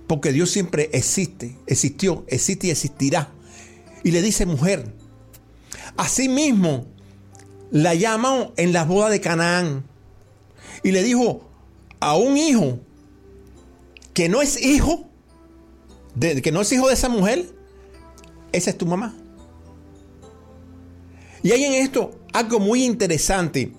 porque 0.07 0.33
Dios 0.33 0.51
siempre 0.51 0.91
existe, 0.93 1.57
existió, 1.67 2.25
existe 2.29 2.69
y 2.69 2.71
existirá. 2.71 3.33
Y 4.05 4.11
le 4.11 4.23
dice 4.23 4.47
mujer. 4.47 4.93
Asimismo, 5.97 6.87
la 7.71 7.95
llamó 7.95 8.53
en 8.57 8.73
las 8.73 8.87
bodas 8.87 9.11
de 9.11 9.21
Canaán 9.21 9.88
y 10.83 10.93
le 10.93 11.03
dijo 11.03 11.49
a 12.01 12.17
un 12.17 12.37
hijo 12.37 12.79
que 14.15 14.29
no 14.29 14.43
es 14.43 14.61
hijo, 14.63 15.09
de, 16.15 16.43
que 16.43 16.53
no 16.53 16.61
es 16.61 16.73
hijo 16.73 16.89
de 16.89 16.95
esa 16.95 17.09
mujer, 17.09 17.47
esa 18.53 18.71
es 18.71 18.79
tu 18.79 18.87
mamá. 18.87 19.15
Y 21.43 21.53
hay 21.53 21.65
en 21.65 21.75
esto 21.75 22.19
algo 22.33 22.59
muy 22.59 22.85
interesante. 22.85 23.73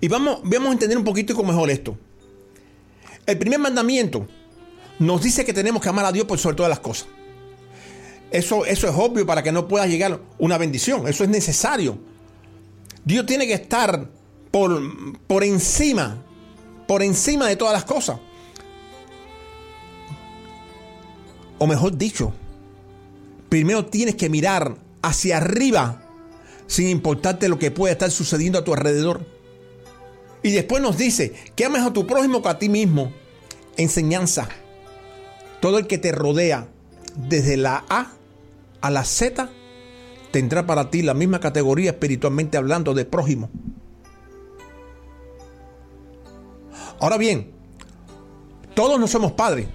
Y 0.00 0.08
vamos, 0.08 0.40
a 0.42 0.72
entender 0.72 0.96
un 0.96 1.04
poquito 1.04 1.40
mejor 1.42 1.70
esto. 1.70 1.98
El 3.26 3.38
primer 3.38 3.58
mandamiento 3.58 4.26
nos 4.98 5.22
dice 5.22 5.44
que 5.44 5.52
tenemos 5.52 5.82
que 5.82 5.88
amar 5.88 6.06
a 6.06 6.12
Dios 6.12 6.26
por 6.26 6.38
sobre 6.38 6.56
todas 6.56 6.70
las 6.70 6.80
cosas. 6.80 7.08
Eso, 8.30 8.64
eso 8.64 8.88
es 8.88 8.94
obvio 8.96 9.26
para 9.26 9.42
que 9.42 9.52
no 9.52 9.68
pueda 9.68 9.86
llegar 9.86 10.20
una 10.38 10.58
bendición. 10.58 11.06
Eso 11.06 11.24
es 11.24 11.30
necesario. 11.30 11.98
Dios 13.04 13.26
tiene 13.26 13.46
que 13.46 13.54
estar 13.54 14.08
por, 14.54 15.42
encima, 15.42 16.22
por 16.86 17.02
encima 17.02 17.48
de 17.48 17.56
todas 17.56 17.74
las 17.74 17.84
cosas. 17.84 18.20
O 21.58 21.66
mejor 21.66 21.98
dicho, 21.98 22.32
primero 23.48 23.86
tienes 23.86 24.14
que 24.14 24.30
mirar 24.30 24.76
hacia 25.02 25.38
arriba 25.38 26.04
sin 26.68 26.88
importarte 26.88 27.48
lo 27.48 27.58
que 27.58 27.72
pueda 27.72 27.90
estar 27.90 28.12
sucediendo 28.12 28.60
a 28.60 28.64
tu 28.64 28.72
alrededor. 28.72 29.26
Y 30.44 30.52
después 30.52 30.80
nos 30.80 30.96
dice 30.96 31.34
que 31.56 31.64
ames 31.64 31.82
a 31.82 31.92
tu 31.92 32.06
prójimo 32.06 32.40
que 32.40 32.48
a 32.48 32.58
ti 32.60 32.68
mismo. 32.68 33.12
Enseñanza. 33.76 34.48
Todo 35.60 35.78
el 35.78 35.88
que 35.88 35.98
te 35.98 36.12
rodea, 36.12 36.68
desde 37.16 37.56
la 37.56 37.84
A 37.88 38.12
a 38.80 38.90
la 38.90 39.02
Z, 39.04 39.50
tendrá 40.30 40.64
para 40.64 40.90
ti 40.90 41.02
la 41.02 41.14
misma 41.14 41.40
categoría 41.40 41.90
espiritualmente 41.90 42.56
hablando 42.56 42.94
de 42.94 43.04
prójimo. 43.04 43.50
Ahora 47.04 47.18
bien, 47.18 47.50
todos 48.72 48.98
no 48.98 49.06
somos 49.06 49.32
padres, 49.32 49.66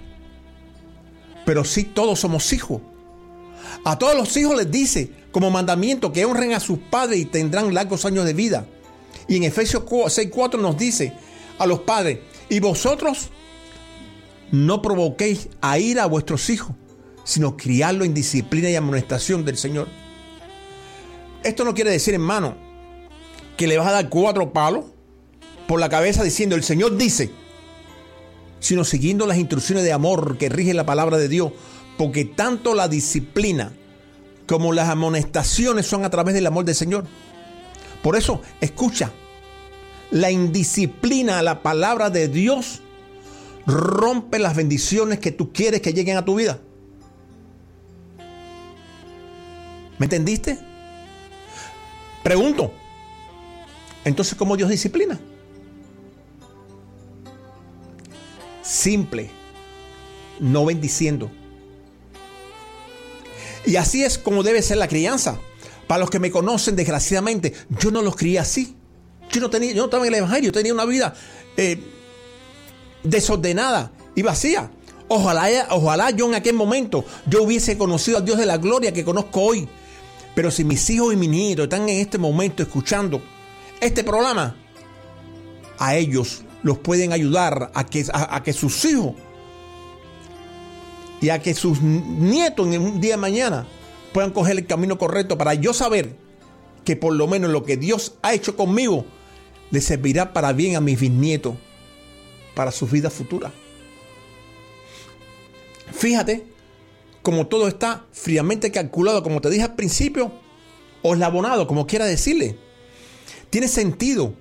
pero 1.46 1.62
sí 1.64 1.84
todos 1.84 2.18
somos 2.18 2.52
hijos. 2.52 2.82
A 3.84 3.96
todos 3.96 4.16
los 4.16 4.36
hijos 4.36 4.56
les 4.56 4.68
dice 4.68 5.12
como 5.30 5.48
mandamiento 5.48 6.12
que 6.12 6.24
honren 6.24 6.54
a 6.54 6.58
sus 6.58 6.80
padres 6.80 7.20
y 7.20 7.26
tendrán 7.26 7.72
largos 7.72 8.04
años 8.04 8.24
de 8.24 8.32
vida. 8.32 8.66
Y 9.28 9.36
en 9.36 9.44
Efesios 9.44 9.84
6:4 9.84 10.60
nos 10.60 10.76
dice 10.76 11.12
a 11.56 11.66
los 11.66 11.78
padres, 11.82 12.18
y 12.48 12.58
vosotros 12.58 13.30
no 14.50 14.82
provoquéis 14.82 15.50
a 15.60 15.78
ir 15.78 16.00
a 16.00 16.06
vuestros 16.06 16.50
hijos, 16.50 16.74
sino 17.22 17.56
criarlo 17.56 18.04
en 18.04 18.12
disciplina 18.12 18.70
y 18.70 18.74
amonestación 18.74 19.44
del 19.44 19.56
Señor. 19.56 19.86
Esto 21.44 21.64
no 21.64 21.74
quiere 21.74 21.92
decir, 21.92 22.12
hermano, 22.12 22.56
que 23.56 23.68
le 23.68 23.78
vas 23.78 23.86
a 23.86 23.92
dar 23.92 24.08
cuatro 24.08 24.52
palos 24.52 24.86
por 25.70 25.78
la 25.78 25.88
cabeza 25.88 26.24
diciendo, 26.24 26.56
el 26.56 26.64
Señor 26.64 26.96
dice, 26.96 27.30
sino 28.58 28.82
siguiendo 28.82 29.24
las 29.24 29.38
instrucciones 29.38 29.84
de 29.84 29.92
amor 29.92 30.36
que 30.36 30.48
rigen 30.48 30.76
la 30.76 30.84
palabra 30.84 31.16
de 31.16 31.28
Dios, 31.28 31.52
porque 31.96 32.24
tanto 32.24 32.74
la 32.74 32.88
disciplina 32.88 33.70
como 34.48 34.72
las 34.72 34.88
amonestaciones 34.88 35.86
son 35.86 36.04
a 36.04 36.10
través 36.10 36.34
del 36.34 36.48
amor 36.48 36.64
del 36.64 36.74
Señor. 36.74 37.04
Por 38.02 38.16
eso, 38.16 38.42
escucha, 38.60 39.12
la 40.10 40.32
indisciplina 40.32 41.38
a 41.38 41.42
la 41.42 41.62
palabra 41.62 42.10
de 42.10 42.26
Dios 42.26 42.80
rompe 43.64 44.40
las 44.40 44.56
bendiciones 44.56 45.20
que 45.20 45.30
tú 45.30 45.52
quieres 45.52 45.80
que 45.82 45.92
lleguen 45.92 46.16
a 46.16 46.24
tu 46.24 46.34
vida. 46.34 46.58
¿Me 49.98 50.06
entendiste? 50.06 50.58
Pregunto. 52.24 52.72
Entonces, 54.04 54.34
¿cómo 54.34 54.56
Dios 54.56 54.68
disciplina? 54.68 55.20
Simple, 58.70 59.28
no 60.38 60.64
bendiciendo. 60.64 61.28
Y 63.66 63.74
así 63.74 64.04
es 64.04 64.16
como 64.16 64.44
debe 64.44 64.62
ser 64.62 64.76
la 64.76 64.86
crianza. 64.86 65.40
Para 65.88 65.98
los 65.98 66.08
que 66.08 66.20
me 66.20 66.30
conocen, 66.30 66.76
desgraciadamente, 66.76 67.52
yo 67.80 67.90
no 67.90 68.00
los 68.00 68.14
crié 68.14 68.38
así. 68.38 68.76
Yo 69.32 69.40
no 69.40 69.50
tenía, 69.50 69.72
yo 69.72 69.78
no 69.78 69.84
estaba 69.86 70.06
en 70.06 70.14
el 70.14 70.18
evangelio, 70.20 70.52
tenía 70.52 70.72
una 70.72 70.84
vida 70.84 71.14
eh, 71.56 71.82
desordenada 73.02 73.90
y 74.14 74.22
vacía. 74.22 74.70
Ojalá, 75.08 75.66
ojalá 75.70 76.10
yo 76.12 76.28
en 76.28 76.36
aquel 76.36 76.54
momento 76.54 77.04
yo 77.26 77.42
hubiese 77.42 77.76
conocido 77.76 78.18
al 78.18 78.24
Dios 78.24 78.38
de 78.38 78.46
la 78.46 78.58
gloria 78.58 78.92
que 78.92 79.04
conozco 79.04 79.40
hoy. 79.40 79.68
Pero 80.36 80.52
si 80.52 80.62
mis 80.62 80.88
hijos 80.90 81.12
y 81.12 81.16
mis 81.16 81.28
nietos 81.28 81.64
están 81.64 81.88
en 81.88 81.98
este 81.98 82.18
momento 82.18 82.62
escuchando 82.62 83.20
este 83.80 84.04
programa, 84.04 84.54
a 85.76 85.96
ellos 85.96 86.44
los 86.62 86.78
pueden 86.78 87.12
ayudar 87.12 87.70
a 87.74 87.86
que, 87.86 88.04
a, 88.12 88.42
que 88.42 88.52
sus 88.52 88.84
hijos 88.84 89.14
y 91.20 91.30
a 91.30 91.40
que 91.40 91.54
sus 91.54 91.80
nietos 91.82 92.66
en 92.68 92.82
un 92.82 93.00
día 93.00 93.12
de 93.12 93.20
mañana 93.20 93.66
puedan 94.12 94.30
coger 94.30 94.58
el 94.58 94.66
camino 94.66 94.98
correcto 94.98 95.38
para 95.38 95.54
yo 95.54 95.72
saber 95.72 96.16
que 96.84 96.96
por 96.96 97.14
lo 97.14 97.26
menos 97.26 97.50
lo 97.50 97.64
que 97.64 97.76
Dios 97.76 98.14
ha 98.22 98.34
hecho 98.34 98.56
conmigo 98.56 99.04
le 99.70 99.80
servirá 99.80 100.32
para 100.32 100.52
bien 100.52 100.76
a 100.76 100.80
mis 100.80 100.98
bisnietos, 100.98 101.54
para 102.54 102.72
su 102.72 102.86
vida 102.86 103.10
futura. 103.10 103.52
Fíjate 105.92 106.50
como 107.22 107.46
todo 107.46 107.68
está 107.68 108.06
fríamente 108.12 108.70
calculado, 108.70 109.22
como 109.22 109.40
te 109.40 109.50
dije 109.50 109.62
al 109.62 109.74
principio, 109.74 110.32
o 111.02 111.14
eslabonado, 111.14 111.66
como 111.66 111.86
quiera 111.86 112.06
decirle. 112.06 112.56
Tiene 113.50 113.68
sentido 113.68 114.34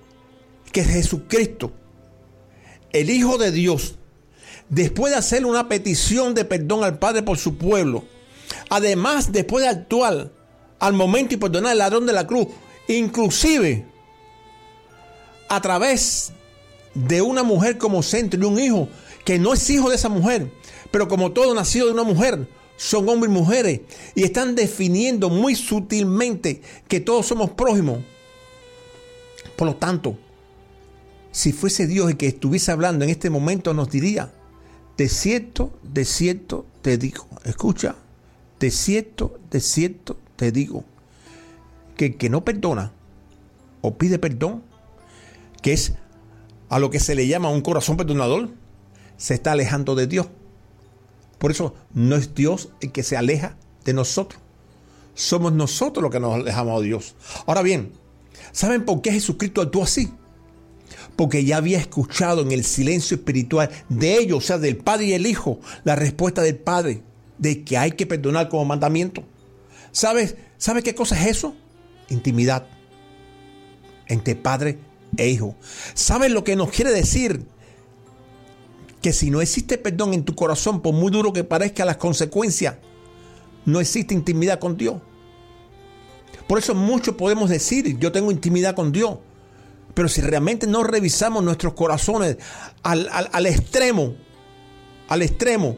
que 0.72 0.84
Jesucristo, 0.84 1.72
el 2.92 3.10
Hijo 3.10 3.38
de 3.38 3.52
Dios, 3.52 3.96
después 4.70 5.12
de 5.12 5.20
hacer 5.20 5.46
una 5.46 5.68
petición 5.68 6.34
de 6.34 6.46
perdón 6.46 6.84
al 6.84 7.00
Padre 7.00 7.24
por 7.24 7.38
su 7.38 7.58
pueblo, 7.58 8.04
además 8.70 9.32
después 9.32 9.64
de 9.64 9.70
actuar 9.70 10.32
al 10.80 10.94
momento 10.94 11.36
y 11.36 11.38
perdonar 11.38 11.74
al 11.74 11.78
ladrón 11.80 12.06
de 12.06 12.14
la 12.14 12.26
cruz, 12.26 12.48
inclusive 12.88 13.86
a 15.50 15.62
través 15.62 16.32
de 16.94 17.22
una 17.22 17.44
mujer 17.44 17.78
como 17.78 18.04
centro 18.04 18.40
y 18.40 18.46
un 18.46 18.60
hijo 18.60 18.90
que 19.26 19.40
no 19.40 19.54
es 19.54 19.70
hijo 19.70 19.90
de 19.90 19.96
esa 19.96 20.10
mujer, 20.10 20.52
pero 20.92 21.08
como 21.08 21.32
todo 21.32 21.54
nacido 21.54 21.88
de 21.88 21.94
una 21.94 22.04
mujer, 22.04 22.48
son 22.78 23.10
hombres 23.10 23.32
y 23.32 23.38
mujeres 23.38 23.82
y 24.16 24.24
están 24.24 24.56
definiendo 24.56 25.30
muy 25.30 25.54
sutilmente 25.56 26.62
que 26.88 27.02
todos 27.02 27.28
somos 27.28 27.52
prójimos. 27.52 28.00
Por 29.58 29.68
lo 29.68 29.76
tanto, 29.76 30.18
si 31.32 31.52
fuese 31.54 31.88
Dios 31.88 32.10
el 32.10 32.18
que 32.18 32.28
estuviese 32.28 32.72
hablando 32.72 33.06
en 33.06 33.12
este 33.12 33.30
momento, 33.30 33.74
nos 33.74 33.90
diría, 33.90 34.32
de 34.98 35.10
cierto, 35.10 35.78
de 35.84 36.06
cierto 36.06 36.66
te 36.82 36.98
digo, 36.98 37.28
escucha, 37.46 37.96
de 38.60 38.72
cierto, 38.72 39.40
de 39.50 39.62
cierto 39.62 40.18
te 40.36 40.52
digo, 40.52 40.84
que 41.96 42.08
el 42.08 42.18
que 42.18 42.30
no 42.30 42.44
perdona 42.44 42.92
o 43.82 43.98
pide 43.98 44.20
perdón, 44.20 44.64
que 45.62 45.74
es 45.74 45.94
a 46.70 46.80
lo 46.80 46.90
que 46.90 47.00
se 47.00 47.16
le 47.16 47.28
llama 47.28 47.50
un 47.50 47.62
corazón 47.62 47.98
perdonador, 47.98 48.50
se 49.18 49.34
está 49.34 49.52
alejando 49.52 49.96
de 49.96 50.08
Dios. 50.08 50.28
Por 51.38 51.52
eso 51.52 51.74
no 51.94 52.16
es 52.16 52.36
Dios 52.36 52.70
el 52.82 52.92
que 52.92 53.04
se 53.04 53.18
aleja 53.18 53.58
de 53.86 53.94
nosotros. 53.94 54.42
Somos 55.14 55.54
nosotros 55.54 56.04
los 56.04 56.12
que 56.12 56.20
nos 56.20 56.36
alejamos 56.36 56.82
de 56.82 56.88
Dios. 56.88 57.16
Ahora 57.46 57.62
bien, 57.62 57.92
¿saben 58.52 58.86
por 58.86 59.02
qué 59.02 59.12
Jesucristo 59.12 59.62
actuó 59.62 59.84
así? 59.84 60.12
Porque 61.20 61.44
ya 61.44 61.58
había 61.58 61.80
escuchado 61.80 62.44
en 62.44 62.54
el 62.54 62.64
silencio 62.64 63.18
espiritual 63.18 63.70
de 63.90 64.20
ellos, 64.20 64.38
o 64.38 64.42
sea, 64.48 64.58
del 64.58 64.78
Padre 64.78 65.08
y 65.08 65.14
el 65.16 65.28
Hijo, 65.28 65.60
la 65.84 65.98
respuesta 65.98 66.42
del 66.42 66.56
Padre 66.56 67.04
de 67.38 67.66
que 67.66 67.78
hay 67.78 67.92
que 67.92 68.06
perdonar 68.06 68.48
como 68.48 68.64
mandamiento. 68.64 69.26
¿Sabes? 69.92 70.38
¿Sabes 70.58 70.82
qué 70.82 70.96
cosa 70.96 71.20
es 71.20 71.28
eso? 71.28 71.58
Intimidad 72.08 72.68
entre 74.08 74.38
Padre 74.38 74.80
e 75.18 75.28
Hijo. 75.28 75.58
¿Sabes 75.94 76.32
lo 76.32 76.46
que 76.46 76.56
nos 76.56 76.70
quiere 76.70 76.92
decir? 76.92 77.46
que 79.02 79.12
si 79.12 79.30
no 79.30 79.42
existe 79.42 79.78
perdón 79.78 80.14
en 80.14 80.24
tu 80.24 80.36
corazón, 80.36 80.82
por 80.82 80.94
muy 80.94 81.12
duro 81.12 81.34
que 81.34 81.44
parezca 81.44 81.84
las 81.84 81.98
consecuencias, 81.98 82.76
no 83.66 83.82
existe 83.82 84.14
intimidad 84.14 84.58
con 84.58 84.78
Dios. 84.78 85.02
Por 86.48 86.60
eso 86.60 86.74
muchos 86.74 87.16
podemos 87.16 87.50
decir, 87.50 88.00
yo 88.00 88.14
tengo 88.14 88.32
intimidad 88.32 88.74
con 88.74 88.94
Dios. 88.94 89.18
Pero 90.00 90.08
si 90.08 90.22
realmente 90.22 90.66
no 90.66 90.82
revisamos 90.82 91.44
nuestros 91.44 91.74
corazones 91.74 92.38
al, 92.84 93.46
extremo, 93.46 94.16
al 95.10 95.22
extremo, 95.22 95.76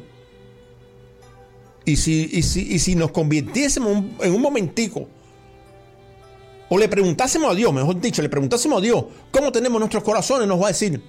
y 1.86 1.95
si, 1.95 2.43
si, 2.43 2.93
nos 2.93 3.10
convirtiésemos 3.10 4.03
en 4.19 4.31
un 4.31 4.39
momentico, 4.39 5.07
o 6.69 6.77
le 6.77 6.88
preguntásemos 6.88 7.51
a 7.51 7.55
Dios, 7.55 7.73
mejor 7.73 7.99
dicho, 7.99 8.21
le 8.21 8.29
preguntásemos 8.29 8.77
a 8.77 8.81
Dios 8.81 9.05
cómo 9.31 9.51
tenemos 9.51 9.79
nuestros 9.79 10.03
corazones, 10.03 10.47
nos 10.47 10.62
va 10.62 10.65
a 10.65 10.67
decir, 10.67 11.01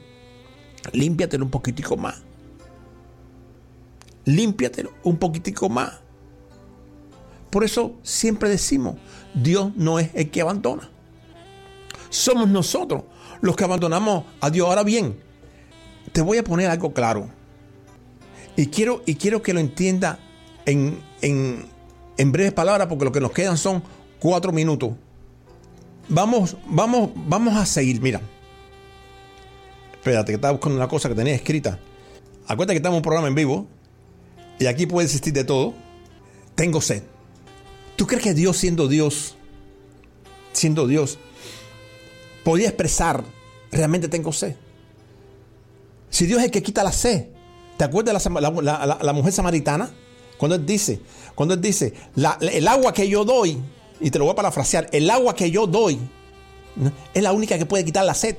límpiatelo 0.95 1.45
un 1.45 1.51
poquitico 1.51 1.99
más. 1.99 2.23
Límpiatelo 4.25 4.91
un 5.03 5.19
poquitico 5.19 5.69
más. 5.69 6.01
Por 7.51 7.63
eso 7.63 7.95
siempre 8.03 8.49
decimos, 8.49 8.97
Dios 9.35 9.71
no 9.77 9.99
es 9.99 10.09
el 10.15 10.31
que 10.31 10.41
abandona. 10.41 10.89
Somos 12.13 12.47
nosotros 12.49 13.05
los 13.41 13.57
que 13.57 13.65
abandonamos 13.65 14.25
a 14.41 14.51
Dios. 14.51 14.69
Ahora 14.69 14.83
bien, 14.83 15.19
te 16.13 16.21
voy 16.21 16.37
a 16.37 16.45
poner 16.45 16.69
algo 16.69 16.93
claro. 16.93 17.31
Y 18.55 18.67
quiero, 18.67 19.03
y 19.07 19.15
quiero 19.15 19.41
que 19.41 19.55
lo 19.55 19.61
entienda 19.61 20.19
en, 20.67 21.01
en, 21.23 21.65
en 22.19 22.33
breves 22.33 22.53
palabras, 22.53 22.87
porque 22.87 23.07
lo 23.07 23.13
que 23.13 23.21
nos 23.21 23.33
quedan 23.33 23.57
son 23.57 23.83
cuatro 24.21 24.53
minutos. 24.53 24.93
Vamos, 26.09 26.57
vamos, 26.67 27.11
vamos 27.15 27.57
a 27.57 27.65
seguir. 27.65 28.03
Mira, 28.03 28.21
Espérate, 30.03 30.33
que 30.33 30.35
estaba 30.35 30.51
buscando 30.51 30.77
una 30.77 30.89
cosa 30.89 31.09
que 31.09 31.15
tenía 31.15 31.33
escrita. 31.33 31.79
Acuérdate 32.49 32.73
que 32.73 32.79
estamos 32.79 32.97
en 32.97 32.99
un 32.99 33.03
programa 33.03 33.29
en 33.29 33.37
vivo 33.37 33.69
y 34.59 34.67
aquí 34.67 34.85
puede 34.85 35.07
existir 35.07 35.33
de 35.33 35.45
todo. 35.45 35.75
Tengo 36.57 36.81
sed. 36.81 37.05
¿Tú 37.95 38.07
crees 38.09 38.25
que 38.25 38.35
Dios, 38.35 38.57
siendo 38.57 38.89
Dios, 38.89 39.37
siendo 40.53 40.89
Dios, 40.89 41.21
podía 42.45 42.69
expresar 42.69 43.25
realmente 43.71 44.09
tengo 44.09 44.33
sed? 44.33 44.57
Si 46.11 46.27
Dios 46.27 46.41
es 46.41 46.47
el 46.47 46.51
que 46.51 46.63
quita 46.63 46.85
la 46.85 46.93
sed, 46.93 47.27
¿te 47.77 47.85
acuerdas 47.85 48.23
de 48.23 48.31
la, 48.31 49.13
mujer 49.13 49.33
samaritana? 49.33 49.91
Cuando 50.37 50.57
él 50.57 50.67
dice, 50.67 51.01
cuando 51.35 51.55
él 51.55 51.61
dice, 51.61 51.95
el 52.41 52.69
agua 52.69 52.93
que 52.93 53.09
yo 53.09 53.25
doy, 53.25 53.59
y 54.01 54.11
te 54.11 54.19
lo 54.19 54.27
voy 54.27 54.33
a 54.33 54.37
parafrasear, 54.37 54.89
el 54.93 55.09
agua 55.09 55.35
que 55.35 55.51
yo 55.51 55.67
doy 55.67 55.99
es 57.15 57.23
la 57.23 57.33
única 57.33 57.57
que 57.59 57.67
puede 57.67 57.85
quitar 57.85 58.05
la 58.05 58.15
sed. 58.15 58.37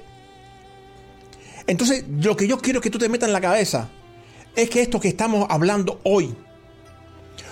Entonces, 1.65 2.05
lo 2.09 2.35
que 2.35 2.47
yo 2.47 2.59
quiero 2.59 2.81
que 2.81 2.89
tú 2.89 2.97
te 2.97 3.09
metas 3.09 3.27
en 3.27 3.33
la 3.33 3.41
cabeza 3.41 3.89
es 4.55 4.69
que 4.69 4.81
esto 4.81 4.99
que 4.99 5.07
estamos 5.07 5.47
hablando 5.49 5.99
hoy 6.03 6.35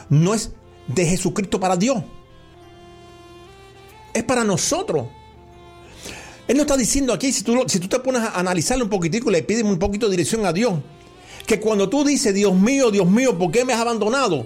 no 0.10 0.34
es 0.34 0.52
de 0.88 1.06
Jesucristo 1.06 1.60
para 1.60 1.78
Dios. 1.78 2.04
Es 4.14 4.24
para 4.24 4.44
nosotros. 4.44 5.08
Él 6.52 6.58
no 6.58 6.64
está 6.64 6.76
diciendo 6.76 7.14
aquí, 7.14 7.32
si 7.32 7.44
tú, 7.44 7.64
si 7.68 7.80
tú 7.80 7.88
te 7.88 8.00
pones 8.00 8.24
a 8.24 8.38
analizarlo 8.38 8.84
un 8.84 8.90
poquitico 8.90 9.30
y 9.30 9.34
le 9.34 9.44
pides 9.44 9.64
un 9.64 9.80
poquito 9.80 10.08
de 10.08 10.12
dirección 10.12 10.46
a 10.46 10.52
Dios, 10.52 10.74
que 11.46 11.62
cuando 11.62 11.88
tú 11.88 12.04
dices, 12.04 12.34
Dios 12.34 12.54
mío, 12.54 12.92
Dios 12.92 13.10
mío, 13.10 13.38
¿por 13.38 13.52
qué 13.52 13.64
me 13.64 13.72
has 13.72 13.80
abandonado? 13.80 14.46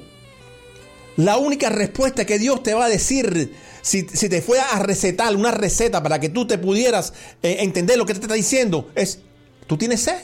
La 1.18 1.38
única 1.38 1.70
respuesta 1.70 2.24
que 2.24 2.38
Dios 2.38 2.62
te 2.62 2.76
va 2.76 2.86
a 2.86 2.90
decir, 2.90 3.56
si, 3.82 4.04
te 4.04 4.42
fuera 4.44 4.66
a 4.74 4.84
recetar 4.84 5.36
una 5.36 5.50
receta 5.50 6.04
para 6.04 6.20
que 6.20 6.30
tú 6.30 6.46
te 6.46 6.60
pudieras 6.60 7.14
eh, 7.42 7.58
entender 7.62 7.98
lo 7.98 8.06
que 8.06 8.14
te 8.14 8.20
está 8.20 8.36
diciendo, 8.36 8.92
es 8.94 9.20
¿Tú 9.68 9.78
tienes 9.78 10.02
sed? 10.02 10.22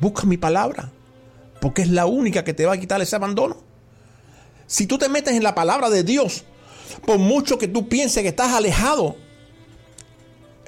Busca 0.00 0.24
mi 0.24 0.36
palabra, 0.36 0.92
porque 1.62 1.80
es 1.82 1.88
la 1.88 2.04
única 2.06 2.44
que 2.44 2.52
te 2.52 2.66
va 2.66 2.74
a 2.74 2.78
quitar 2.78 3.00
ese 3.00 3.16
abandono. 3.16 3.56
Si 4.66 4.86
tú 4.86 4.98
te 4.98 5.08
metes 5.08 5.34
en 5.34 5.42
la 5.42 5.54
palabra 5.54 5.88
de 5.88 6.04
Dios, 6.04 6.44
por 7.06 7.18
mucho 7.18 7.58
que 7.58 7.68
tú 7.68 7.88
pienses 7.88 8.22
que 8.22 8.28
estás 8.28 8.52
alejado, 8.52 9.16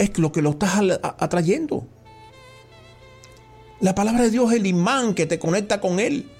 es 0.02 0.18
lo 0.18 0.32
que 0.32 0.42
lo 0.42 0.50
estás 0.50 0.80
atrayendo. 1.18 1.86
La 3.80 3.94
palabra 3.94 4.22
de 4.22 4.30
Dios 4.30 4.52
es 4.52 4.58
el 4.58 4.66
imán 4.66 5.14
que 5.14 5.26
te 5.26 5.38
conecta 5.38 5.80
con 5.80 5.98
Él. 5.98 6.30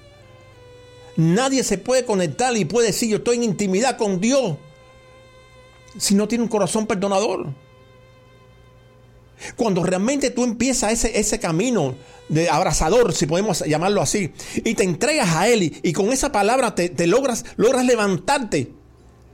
Nadie 1.17 1.63
se 1.63 1.77
puede 1.77 2.05
conectar 2.05 2.55
y 2.55 2.65
puede 2.65 2.87
decir 2.87 3.09
yo 3.09 3.17
estoy 3.17 3.37
en 3.37 3.43
intimidad 3.43 3.97
con 3.97 4.19
Dios 4.19 4.57
si 5.97 6.15
no 6.15 6.27
tiene 6.27 6.43
un 6.43 6.49
corazón 6.49 6.87
perdonador. 6.87 7.47
Cuando 9.55 9.83
realmente 9.83 10.31
tú 10.31 10.43
empiezas 10.43 10.93
ese, 10.93 11.19
ese 11.19 11.39
camino 11.39 11.95
de 12.29 12.49
abrazador, 12.49 13.13
si 13.13 13.25
podemos 13.25 13.59
llamarlo 13.65 14.01
así, 14.01 14.31
y 14.63 14.75
te 14.75 14.83
entregas 14.83 15.35
a 15.35 15.47
Él 15.49 15.79
y, 15.83 15.93
con 15.93 16.11
esa 16.11 16.31
palabra 16.31 16.75
te, 16.75 16.89
te, 16.89 17.07
logras, 17.07 17.43
logras 17.57 17.85
levantarte, 17.85 18.71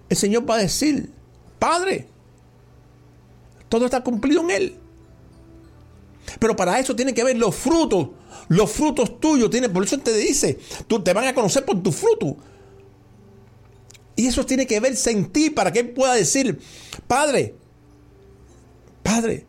el 0.09 0.17
Señor 0.17 0.49
va 0.49 0.55
a 0.55 0.59
decir, 0.59 1.11
Padre, 1.59 2.07
todo 3.69 3.85
está 3.85 4.03
cumplido 4.03 4.41
en 4.41 4.51
Él. 4.51 4.75
Pero 6.39 6.55
para 6.55 6.79
eso 6.79 6.95
tiene 6.95 7.13
que 7.13 7.23
ver 7.23 7.37
los 7.37 7.55
frutos, 7.55 8.09
los 8.49 8.71
frutos 8.71 9.19
tuyos. 9.19 9.49
Tiene, 9.49 9.69
por 9.69 9.83
eso 9.83 9.97
te 9.97 10.13
dice, 10.13 10.59
tú 10.87 11.01
te 11.01 11.13
van 11.13 11.25
a 11.25 11.33
conocer 11.33 11.65
por 11.65 11.81
tu 11.81 11.91
fruto. 11.91 12.37
Y 14.15 14.27
eso 14.27 14.45
tiene 14.45 14.67
que 14.67 14.79
verse 14.79 15.11
en 15.11 15.31
ti 15.31 15.49
para 15.49 15.71
que 15.71 15.79
Él 15.79 15.89
pueda 15.91 16.13
decir, 16.13 16.59
Padre, 17.07 17.55
Padre, 19.01 19.45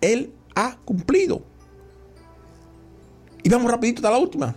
Él 0.00 0.32
ha 0.54 0.76
cumplido. 0.84 1.42
Y 3.42 3.48
vamos 3.48 3.70
rapidito 3.70 4.06
a 4.06 4.10
la 4.10 4.18
última. 4.18 4.54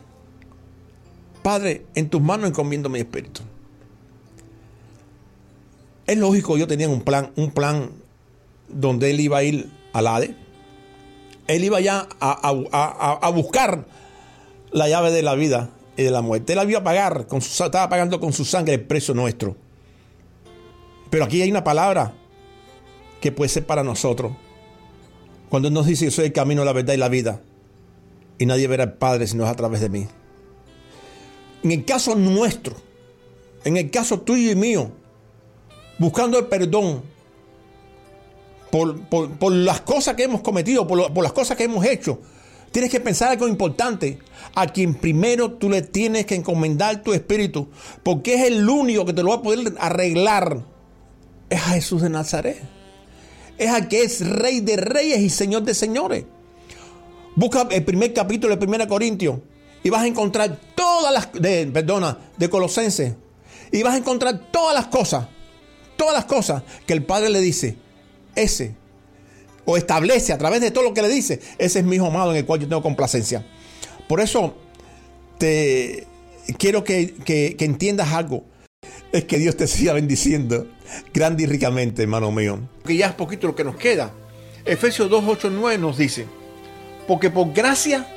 Padre, 1.42 1.86
en 1.96 2.10
tus 2.10 2.22
manos 2.22 2.50
encomiendo 2.50 2.90
mi 2.90 3.00
espíritu. 3.00 3.42
Es 6.06 6.18
lógico, 6.18 6.58
yo 6.58 6.68
tenía 6.68 6.90
un 6.90 7.02
plan, 7.02 7.32
un 7.36 7.52
plan 7.52 7.92
donde 8.74 9.12
él 9.12 9.20
iba 9.20 9.38
a 9.38 9.44
ir 9.44 9.70
al 9.94 10.08
ADE. 10.08 10.36
Él 11.48 11.64
iba 11.64 11.80
ya 11.82 12.08
a, 12.20 13.32
buscar 13.34 13.86
la 14.72 14.88
llave 14.88 15.12
de 15.12 15.22
la 15.22 15.36
vida 15.36 15.70
y 15.98 16.04
de 16.04 16.12
la 16.12 16.22
muerte. 16.22 16.54
Él 16.54 16.58
la 16.58 16.66
iba 16.66 16.80
a 16.80 16.84
pagar, 16.84 17.28
con 17.28 17.42
su, 17.42 17.64
estaba 17.64 17.90
pagando 17.90 18.20
con 18.20 18.34
su 18.34 18.46
sangre 18.46 18.76
el 18.76 18.82
precio 18.82 19.14
nuestro. 19.14 19.56
Pero 21.10 21.26
aquí 21.26 21.42
hay 21.42 21.52
una 21.52 21.64
palabra 21.64 22.14
que 23.20 23.32
puede 23.32 23.50
ser 23.50 23.66
para 23.66 23.84
nosotros. 23.84 24.32
Cuando 25.50 25.70
nos 25.70 25.86
dice, 25.86 26.06
yo 26.06 26.12
soy 26.12 26.26
el 26.26 26.34
camino, 26.34 26.64
la 26.64 26.72
verdad 26.72 26.94
y 26.94 26.98
la 26.98 27.10
vida. 27.10 27.42
Y 28.38 28.46
nadie 28.46 28.68
verá 28.68 28.84
al 28.84 28.94
Padre 28.94 29.28
si 29.28 29.36
no 29.36 29.44
es 29.44 29.50
a 29.50 29.56
través 29.56 29.82
de 29.82 29.90
mí. 29.90 30.08
En 31.64 31.72
el 31.72 31.86
caso 31.86 32.16
nuestro, 32.16 32.76
en 33.66 33.78
el 33.78 33.92
caso 33.92 34.22
tuyo 34.22 34.52
y 34.52 34.56
mío, 34.56 34.92
buscando 36.00 36.40
el 36.40 36.46
perdón 36.46 37.04
por, 38.72 39.52
las 39.52 39.82
cosas 39.82 40.16
que 40.16 40.24
hemos 40.24 40.42
cometido, 40.42 40.88
por, 40.88 41.14
por 41.14 41.24
las 41.24 41.34
cosas 41.34 41.58
que 41.58 41.66
hemos 41.66 41.86
hecho, 41.86 42.20
Tienes 42.72 42.90
que 42.90 43.02
pensar 43.02 43.32
algo 43.32 43.48
importante. 43.48 44.20
A 44.56 44.68
quien 44.68 44.96
primero 44.96 45.52
tú 45.52 45.70
le 45.70 45.82
tienes 45.82 46.26
que 46.26 46.36
encomendar 46.36 47.04
tu 47.04 47.14
espíritu. 47.14 47.70
Porque 48.02 48.36
es 48.36 48.48
el 48.48 48.68
único 48.68 49.06
que 49.06 49.14
te 49.14 49.24
lo 49.24 49.30
va 49.30 49.36
a 49.36 49.42
poder 49.42 49.74
arreglar. 49.80 50.64
Es 51.50 51.60
a 51.60 51.72
Jesús 51.72 52.02
de 52.02 52.10
Nazaret. 52.10 52.62
Es 53.58 53.72
a 53.72 53.88
que 53.88 54.04
es 54.04 54.28
rey 54.28 54.62
de 54.62 54.78
reyes 54.78 55.20
y 55.20 55.30
señor 55.30 55.64
de 55.64 55.74
señores. 55.74 56.26
Busca 57.36 57.68
el 57.70 57.84
primer 57.84 58.14
capítulo 58.14 58.56
de 58.56 58.66
1 58.66 58.88
Corintios. 58.88 59.40
Y 59.84 59.90
vas 59.90 60.04
a 60.04 60.08
encontrar 60.08 60.58
todas 60.76 61.14
las... 61.14 61.32
De, 61.34 61.68
perdona, 61.68 62.18
de 62.38 62.50
Colosenses. 62.50 63.16
Y 63.72 63.84
vas 63.84 63.96
a 63.96 63.98
encontrar 63.98 64.50
todas 64.52 64.74
las 64.74 64.88
cosas 64.88 65.28
todas 66.02 66.16
las 66.16 66.26
cosas 66.26 66.64
que 66.88 66.94
el 66.94 67.04
Padre 67.04 67.30
le 67.30 67.40
dice, 67.40 67.78
ese, 68.36 68.76
o 69.66 69.78
establece 69.78 70.34
a 70.34 70.38
través 70.38 70.62
de 70.62 70.72
todo 70.72 70.84
lo 70.84 70.94
que 70.94 71.02
le 71.02 71.10
dice, 71.10 71.40
ese 71.58 71.80
es 71.80 71.86
mi 71.86 71.96
hijo 71.98 72.08
amado 72.08 72.32
en 72.32 72.38
el 72.38 72.46
cual 72.46 72.60
yo 72.60 72.68
tengo 72.68 72.82
complacencia. 72.82 73.46
Por 74.08 74.22
eso 74.22 74.56
te 75.38 76.08
quiero 76.58 76.84
que, 76.84 77.14
que 77.26 77.66
entiendas 77.66 78.12
algo. 78.14 78.46
Es 79.12 79.26
que 79.26 79.38
Dios 79.38 79.58
te 79.58 79.68
siga 79.68 79.94
bendiciendo 79.94 80.68
grande 81.14 81.44
y 81.44 81.46
ricamente, 81.46 82.04
hermano 82.04 82.32
mío. 82.32 82.60
Que 82.86 82.96
ya 82.96 83.08
es 83.08 83.14
poquito 83.14 83.48
lo 83.48 83.56
que 83.56 83.64
nos 83.64 83.76
queda. 83.76 84.12
Efesios 84.66 85.10
2, 85.10 85.24
8, 85.28 85.50
9 85.52 85.78
nos 85.78 85.98
dice, 85.98 86.26
porque 87.08 87.30
por 87.30 87.52
gracia 87.52 88.08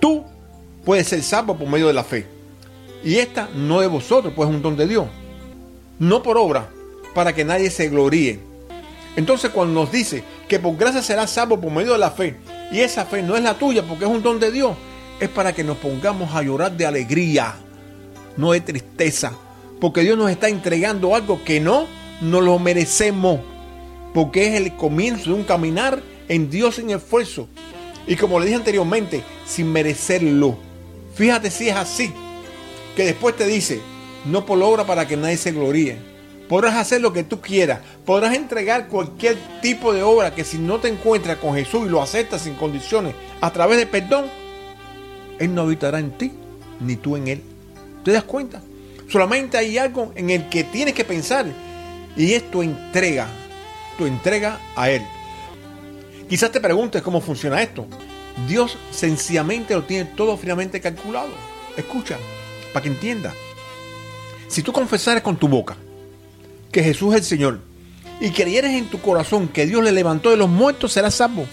tú 0.00 0.24
puedes 0.84 1.08
ser 1.08 1.22
salvo 1.22 1.56
por 1.56 1.68
medio 1.68 1.88
de 1.88 1.94
la 1.94 2.04
fe. 2.04 2.26
Y 3.04 3.16
esta 3.16 3.48
no 3.54 3.80
de 3.80 3.88
vosotros, 3.88 4.32
pues 4.34 4.48
es 4.48 4.54
un 4.54 4.62
don 4.62 4.76
de 4.76 4.86
Dios. 4.86 5.06
No 5.98 6.22
por 6.22 6.38
obra, 6.38 6.70
para 7.14 7.34
que 7.34 7.44
nadie 7.44 7.70
se 7.70 7.88
gloríe. 7.88 8.38
Entonces 9.16 9.50
cuando 9.50 9.74
nos 9.74 9.92
dice 9.92 10.24
que 10.48 10.58
por 10.58 10.76
gracia 10.76 11.02
será 11.02 11.26
salvo 11.26 11.60
por 11.60 11.70
medio 11.70 11.92
de 11.92 11.98
la 11.98 12.10
fe, 12.10 12.36
y 12.70 12.80
esa 12.80 13.04
fe 13.04 13.22
no 13.22 13.36
es 13.36 13.42
la 13.42 13.54
tuya 13.54 13.82
porque 13.82 14.04
es 14.04 14.10
un 14.10 14.22
don 14.22 14.40
de 14.40 14.50
Dios, 14.50 14.76
es 15.20 15.28
para 15.28 15.52
que 15.52 15.64
nos 15.64 15.76
pongamos 15.76 16.34
a 16.34 16.42
llorar 16.42 16.72
de 16.72 16.86
alegría, 16.86 17.54
no 18.36 18.52
de 18.52 18.60
tristeza, 18.60 19.32
porque 19.80 20.00
Dios 20.00 20.16
nos 20.16 20.30
está 20.30 20.48
entregando 20.48 21.14
algo 21.14 21.44
que 21.44 21.60
no 21.60 21.86
nos 22.22 22.42
lo 22.42 22.58
merecemos, 22.58 23.40
porque 24.14 24.48
es 24.48 24.54
el 24.54 24.76
comienzo 24.76 25.30
de 25.30 25.36
un 25.36 25.44
caminar 25.44 26.02
en 26.28 26.48
Dios 26.50 26.76
sin 26.76 26.90
esfuerzo. 26.90 27.48
Y 28.06 28.16
como 28.16 28.40
le 28.40 28.46
dije 28.46 28.56
anteriormente, 28.56 29.22
sin 29.46 29.70
merecerlo. 29.70 30.56
Fíjate 31.14 31.50
si 31.50 31.68
es 31.68 31.76
así, 31.76 32.12
que 32.96 33.04
después 33.04 33.36
te 33.36 33.46
dice, 33.46 33.80
no 34.24 34.46
por 34.46 34.62
obra 34.62 34.86
para 34.86 35.06
que 35.06 35.16
nadie 35.16 35.36
se 35.36 35.52
gloríe 35.52 36.11
Podrás 36.52 36.74
hacer 36.74 37.00
lo 37.00 37.14
que 37.14 37.24
tú 37.24 37.40
quieras. 37.40 37.80
Podrás 38.04 38.36
entregar 38.36 38.88
cualquier 38.88 39.38
tipo 39.62 39.94
de 39.94 40.02
obra 40.02 40.34
que 40.34 40.44
si 40.44 40.58
no 40.58 40.80
te 40.80 40.88
encuentras 40.88 41.38
con 41.38 41.54
Jesús 41.54 41.86
y 41.86 41.88
lo 41.88 42.02
aceptas 42.02 42.42
sin 42.42 42.56
condiciones 42.56 43.14
a 43.40 43.50
través 43.54 43.78
de 43.78 43.86
perdón, 43.86 44.26
Él 45.38 45.54
no 45.54 45.62
habitará 45.62 45.98
en 45.98 46.10
ti, 46.18 46.30
ni 46.78 46.96
tú 46.96 47.16
en 47.16 47.28
Él. 47.28 47.42
¿Te 48.04 48.12
das 48.12 48.24
cuenta? 48.24 48.60
Solamente 49.08 49.56
hay 49.56 49.78
algo 49.78 50.12
en 50.14 50.28
el 50.28 50.50
que 50.50 50.62
tienes 50.62 50.92
que 50.92 51.06
pensar 51.06 51.46
y 52.18 52.34
es 52.34 52.50
tu 52.50 52.60
entrega, 52.60 53.28
tu 53.96 54.04
entrega 54.04 54.60
a 54.76 54.90
Él. 54.90 55.06
Quizás 56.28 56.52
te 56.52 56.60
preguntes 56.60 57.00
cómo 57.00 57.22
funciona 57.22 57.62
esto. 57.62 57.86
Dios 58.46 58.76
sencillamente 58.90 59.72
lo 59.72 59.84
tiene 59.84 60.04
todo 60.04 60.36
finalmente 60.36 60.82
calculado. 60.82 61.30
Escucha, 61.78 62.18
para 62.74 62.82
que 62.82 62.90
entienda. 62.90 63.32
Si 64.48 64.62
tú 64.62 64.70
confesares 64.70 65.22
con 65.22 65.38
tu 65.38 65.48
boca 65.48 65.78
que 66.72 66.82
Jesús 66.82 67.14
es 67.14 67.20
el 67.20 67.24
Señor 67.24 67.60
y 68.18 68.30
creyeres 68.30 68.72
en 68.72 68.88
tu 68.88 69.00
corazón 69.00 69.46
que 69.46 69.66
Dios 69.66 69.84
le 69.84 69.92
levantó 69.92 70.30
de 70.30 70.36
los 70.36 70.48
muertos, 70.48 70.92
serás 70.92 71.16
salvo. 71.16 71.44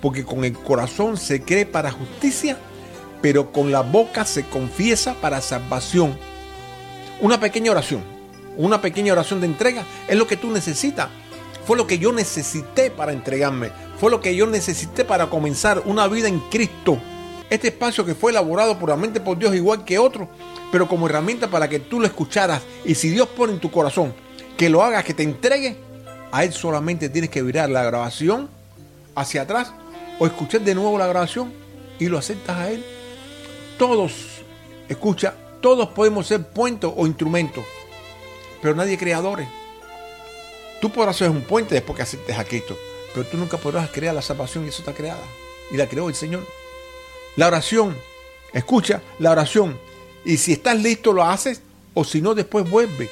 Porque 0.00 0.24
con 0.24 0.44
el 0.44 0.54
corazón 0.54 1.16
se 1.16 1.42
cree 1.42 1.66
para 1.66 1.90
justicia, 1.90 2.56
pero 3.20 3.52
con 3.52 3.70
la 3.70 3.82
boca 3.82 4.24
se 4.24 4.44
confiesa 4.44 5.14
para 5.20 5.42
salvación. 5.42 6.18
Una 7.20 7.38
pequeña 7.38 7.70
oración, 7.70 8.02
una 8.56 8.80
pequeña 8.80 9.12
oración 9.12 9.40
de 9.40 9.46
entrega 9.46 9.84
es 10.08 10.16
lo 10.16 10.26
que 10.26 10.38
tú 10.38 10.50
necesitas. 10.50 11.08
Fue 11.66 11.76
lo 11.76 11.86
que 11.86 11.98
yo 11.98 12.12
necesité 12.12 12.90
para 12.90 13.12
entregarme. 13.12 13.70
Fue 13.98 14.10
lo 14.10 14.20
que 14.20 14.34
yo 14.34 14.46
necesité 14.46 15.04
para 15.04 15.28
comenzar 15.28 15.82
una 15.84 16.08
vida 16.08 16.28
en 16.28 16.40
Cristo. 16.50 16.98
Este 17.50 17.68
espacio 17.68 18.06
que 18.06 18.14
fue 18.14 18.30
elaborado 18.30 18.78
puramente 18.78 19.20
por 19.20 19.36
Dios 19.36 19.54
igual 19.54 19.84
que 19.84 19.98
otro, 19.98 20.28
pero 20.72 20.88
como 20.88 21.08
herramienta 21.08 21.50
para 21.50 21.68
que 21.68 21.80
tú 21.80 22.00
lo 22.00 22.06
escucharas. 22.06 22.62
Y 22.84 22.94
si 22.94 23.10
Dios 23.10 23.28
pone 23.28 23.52
en 23.52 23.60
tu 23.60 23.70
corazón 23.70 24.14
que 24.60 24.68
lo 24.68 24.82
hagas, 24.82 25.04
que 25.04 25.14
te 25.14 25.22
entregue, 25.22 25.74
a 26.30 26.44
Él 26.44 26.52
solamente 26.52 27.08
tienes 27.08 27.30
que 27.30 27.40
virar 27.40 27.70
la 27.70 27.82
grabación 27.82 28.50
hacia 29.14 29.40
atrás 29.40 29.72
o 30.18 30.26
escuchar 30.26 30.60
de 30.60 30.74
nuevo 30.74 30.98
la 30.98 31.06
grabación 31.06 31.50
y 31.98 32.08
lo 32.08 32.18
aceptas 32.18 32.58
a 32.58 32.70
Él. 32.70 32.84
Todos, 33.78 34.12
escucha, 34.86 35.32
todos 35.62 35.88
podemos 35.88 36.26
ser 36.26 36.46
puentes 36.46 36.90
o 36.94 37.06
instrumentos, 37.06 37.64
pero 38.60 38.74
nadie 38.74 38.98
creadores. 38.98 39.48
Tú 40.82 40.92
podrás 40.92 41.16
ser 41.16 41.30
un 41.30 41.40
puente 41.40 41.74
después 41.74 41.96
que 41.96 42.02
aceptes 42.02 42.38
a 42.38 42.44
Cristo, 42.44 42.76
pero 43.14 43.26
tú 43.26 43.38
nunca 43.38 43.56
podrás 43.56 43.88
crear 43.88 44.14
la 44.14 44.20
salvación 44.20 44.66
y 44.66 44.68
eso 44.68 44.80
está 44.80 44.92
creada. 44.92 45.24
Y 45.72 45.78
la 45.78 45.86
creó 45.86 46.10
el 46.10 46.14
Señor. 46.14 46.46
La 47.36 47.46
oración, 47.46 47.96
escucha, 48.52 49.00
la 49.20 49.30
oración. 49.30 49.80
Y 50.22 50.36
si 50.36 50.52
estás 50.52 50.78
listo 50.78 51.14
lo 51.14 51.24
haces, 51.24 51.62
o 51.94 52.04
si 52.04 52.20
no, 52.20 52.34
después 52.34 52.68
vuelve 52.68 53.08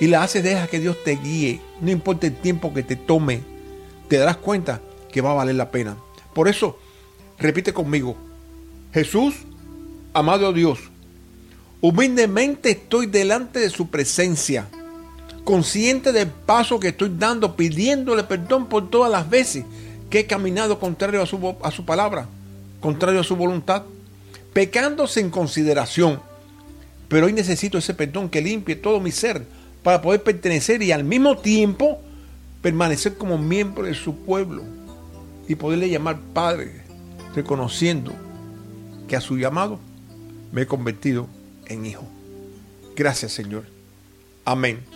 y 0.00 0.06
la 0.08 0.22
haces, 0.22 0.42
deja 0.42 0.66
que 0.66 0.80
Dios 0.80 0.96
te 1.04 1.16
guíe, 1.16 1.60
no 1.80 1.90
importa 1.90 2.26
el 2.26 2.34
tiempo 2.34 2.74
que 2.74 2.82
te 2.82 2.96
tome, 2.96 3.42
te 4.08 4.18
darás 4.18 4.36
cuenta 4.36 4.80
que 5.10 5.20
va 5.20 5.30
a 5.30 5.34
valer 5.34 5.54
la 5.54 5.70
pena. 5.70 5.96
Por 6.34 6.48
eso, 6.48 6.78
repite 7.38 7.72
conmigo, 7.72 8.16
Jesús, 8.92 9.34
amado 10.12 10.52
Dios, 10.52 10.78
humildemente 11.80 12.70
estoy 12.70 13.06
delante 13.06 13.60
de 13.60 13.70
su 13.70 13.88
presencia, 13.88 14.66
consciente 15.44 16.12
del 16.12 16.28
paso 16.28 16.80
que 16.80 16.88
estoy 16.88 17.12
dando, 17.16 17.54
pidiéndole 17.54 18.24
perdón 18.24 18.66
por 18.66 18.90
todas 18.90 19.12
las 19.12 19.28
veces 19.28 19.64
que 20.10 20.20
he 20.20 20.26
caminado 20.26 20.78
contrario 20.80 21.22
a 21.22 21.26
su, 21.26 21.56
a 21.62 21.70
su 21.70 21.84
palabra, 21.84 22.26
contrario 22.80 23.20
a 23.20 23.24
su 23.24 23.36
voluntad, 23.36 23.84
pecando 24.52 25.06
sin 25.06 25.30
consideración. 25.30 26.20
Pero 27.08 27.26
hoy 27.26 27.32
necesito 27.32 27.78
ese 27.78 27.94
perdón 27.94 28.28
que 28.28 28.40
limpie 28.40 28.76
todo 28.76 28.98
mi 28.98 29.12
ser 29.12 29.44
para 29.84 30.02
poder 30.02 30.22
pertenecer 30.22 30.82
y 30.82 30.90
al 30.90 31.04
mismo 31.04 31.38
tiempo 31.38 32.00
permanecer 32.62 33.16
como 33.16 33.38
miembro 33.38 33.84
de 33.84 33.94
su 33.94 34.16
pueblo 34.16 34.64
y 35.46 35.54
poderle 35.54 35.90
llamar 35.90 36.18
Padre, 36.32 36.80
reconociendo 37.34 38.12
que 39.06 39.14
a 39.14 39.20
su 39.20 39.36
llamado 39.36 39.78
me 40.50 40.62
he 40.62 40.66
convertido 40.66 41.28
en 41.66 41.84
hijo. 41.84 42.04
Gracias 42.96 43.32
Señor. 43.32 43.64
Amén. 44.46 44.93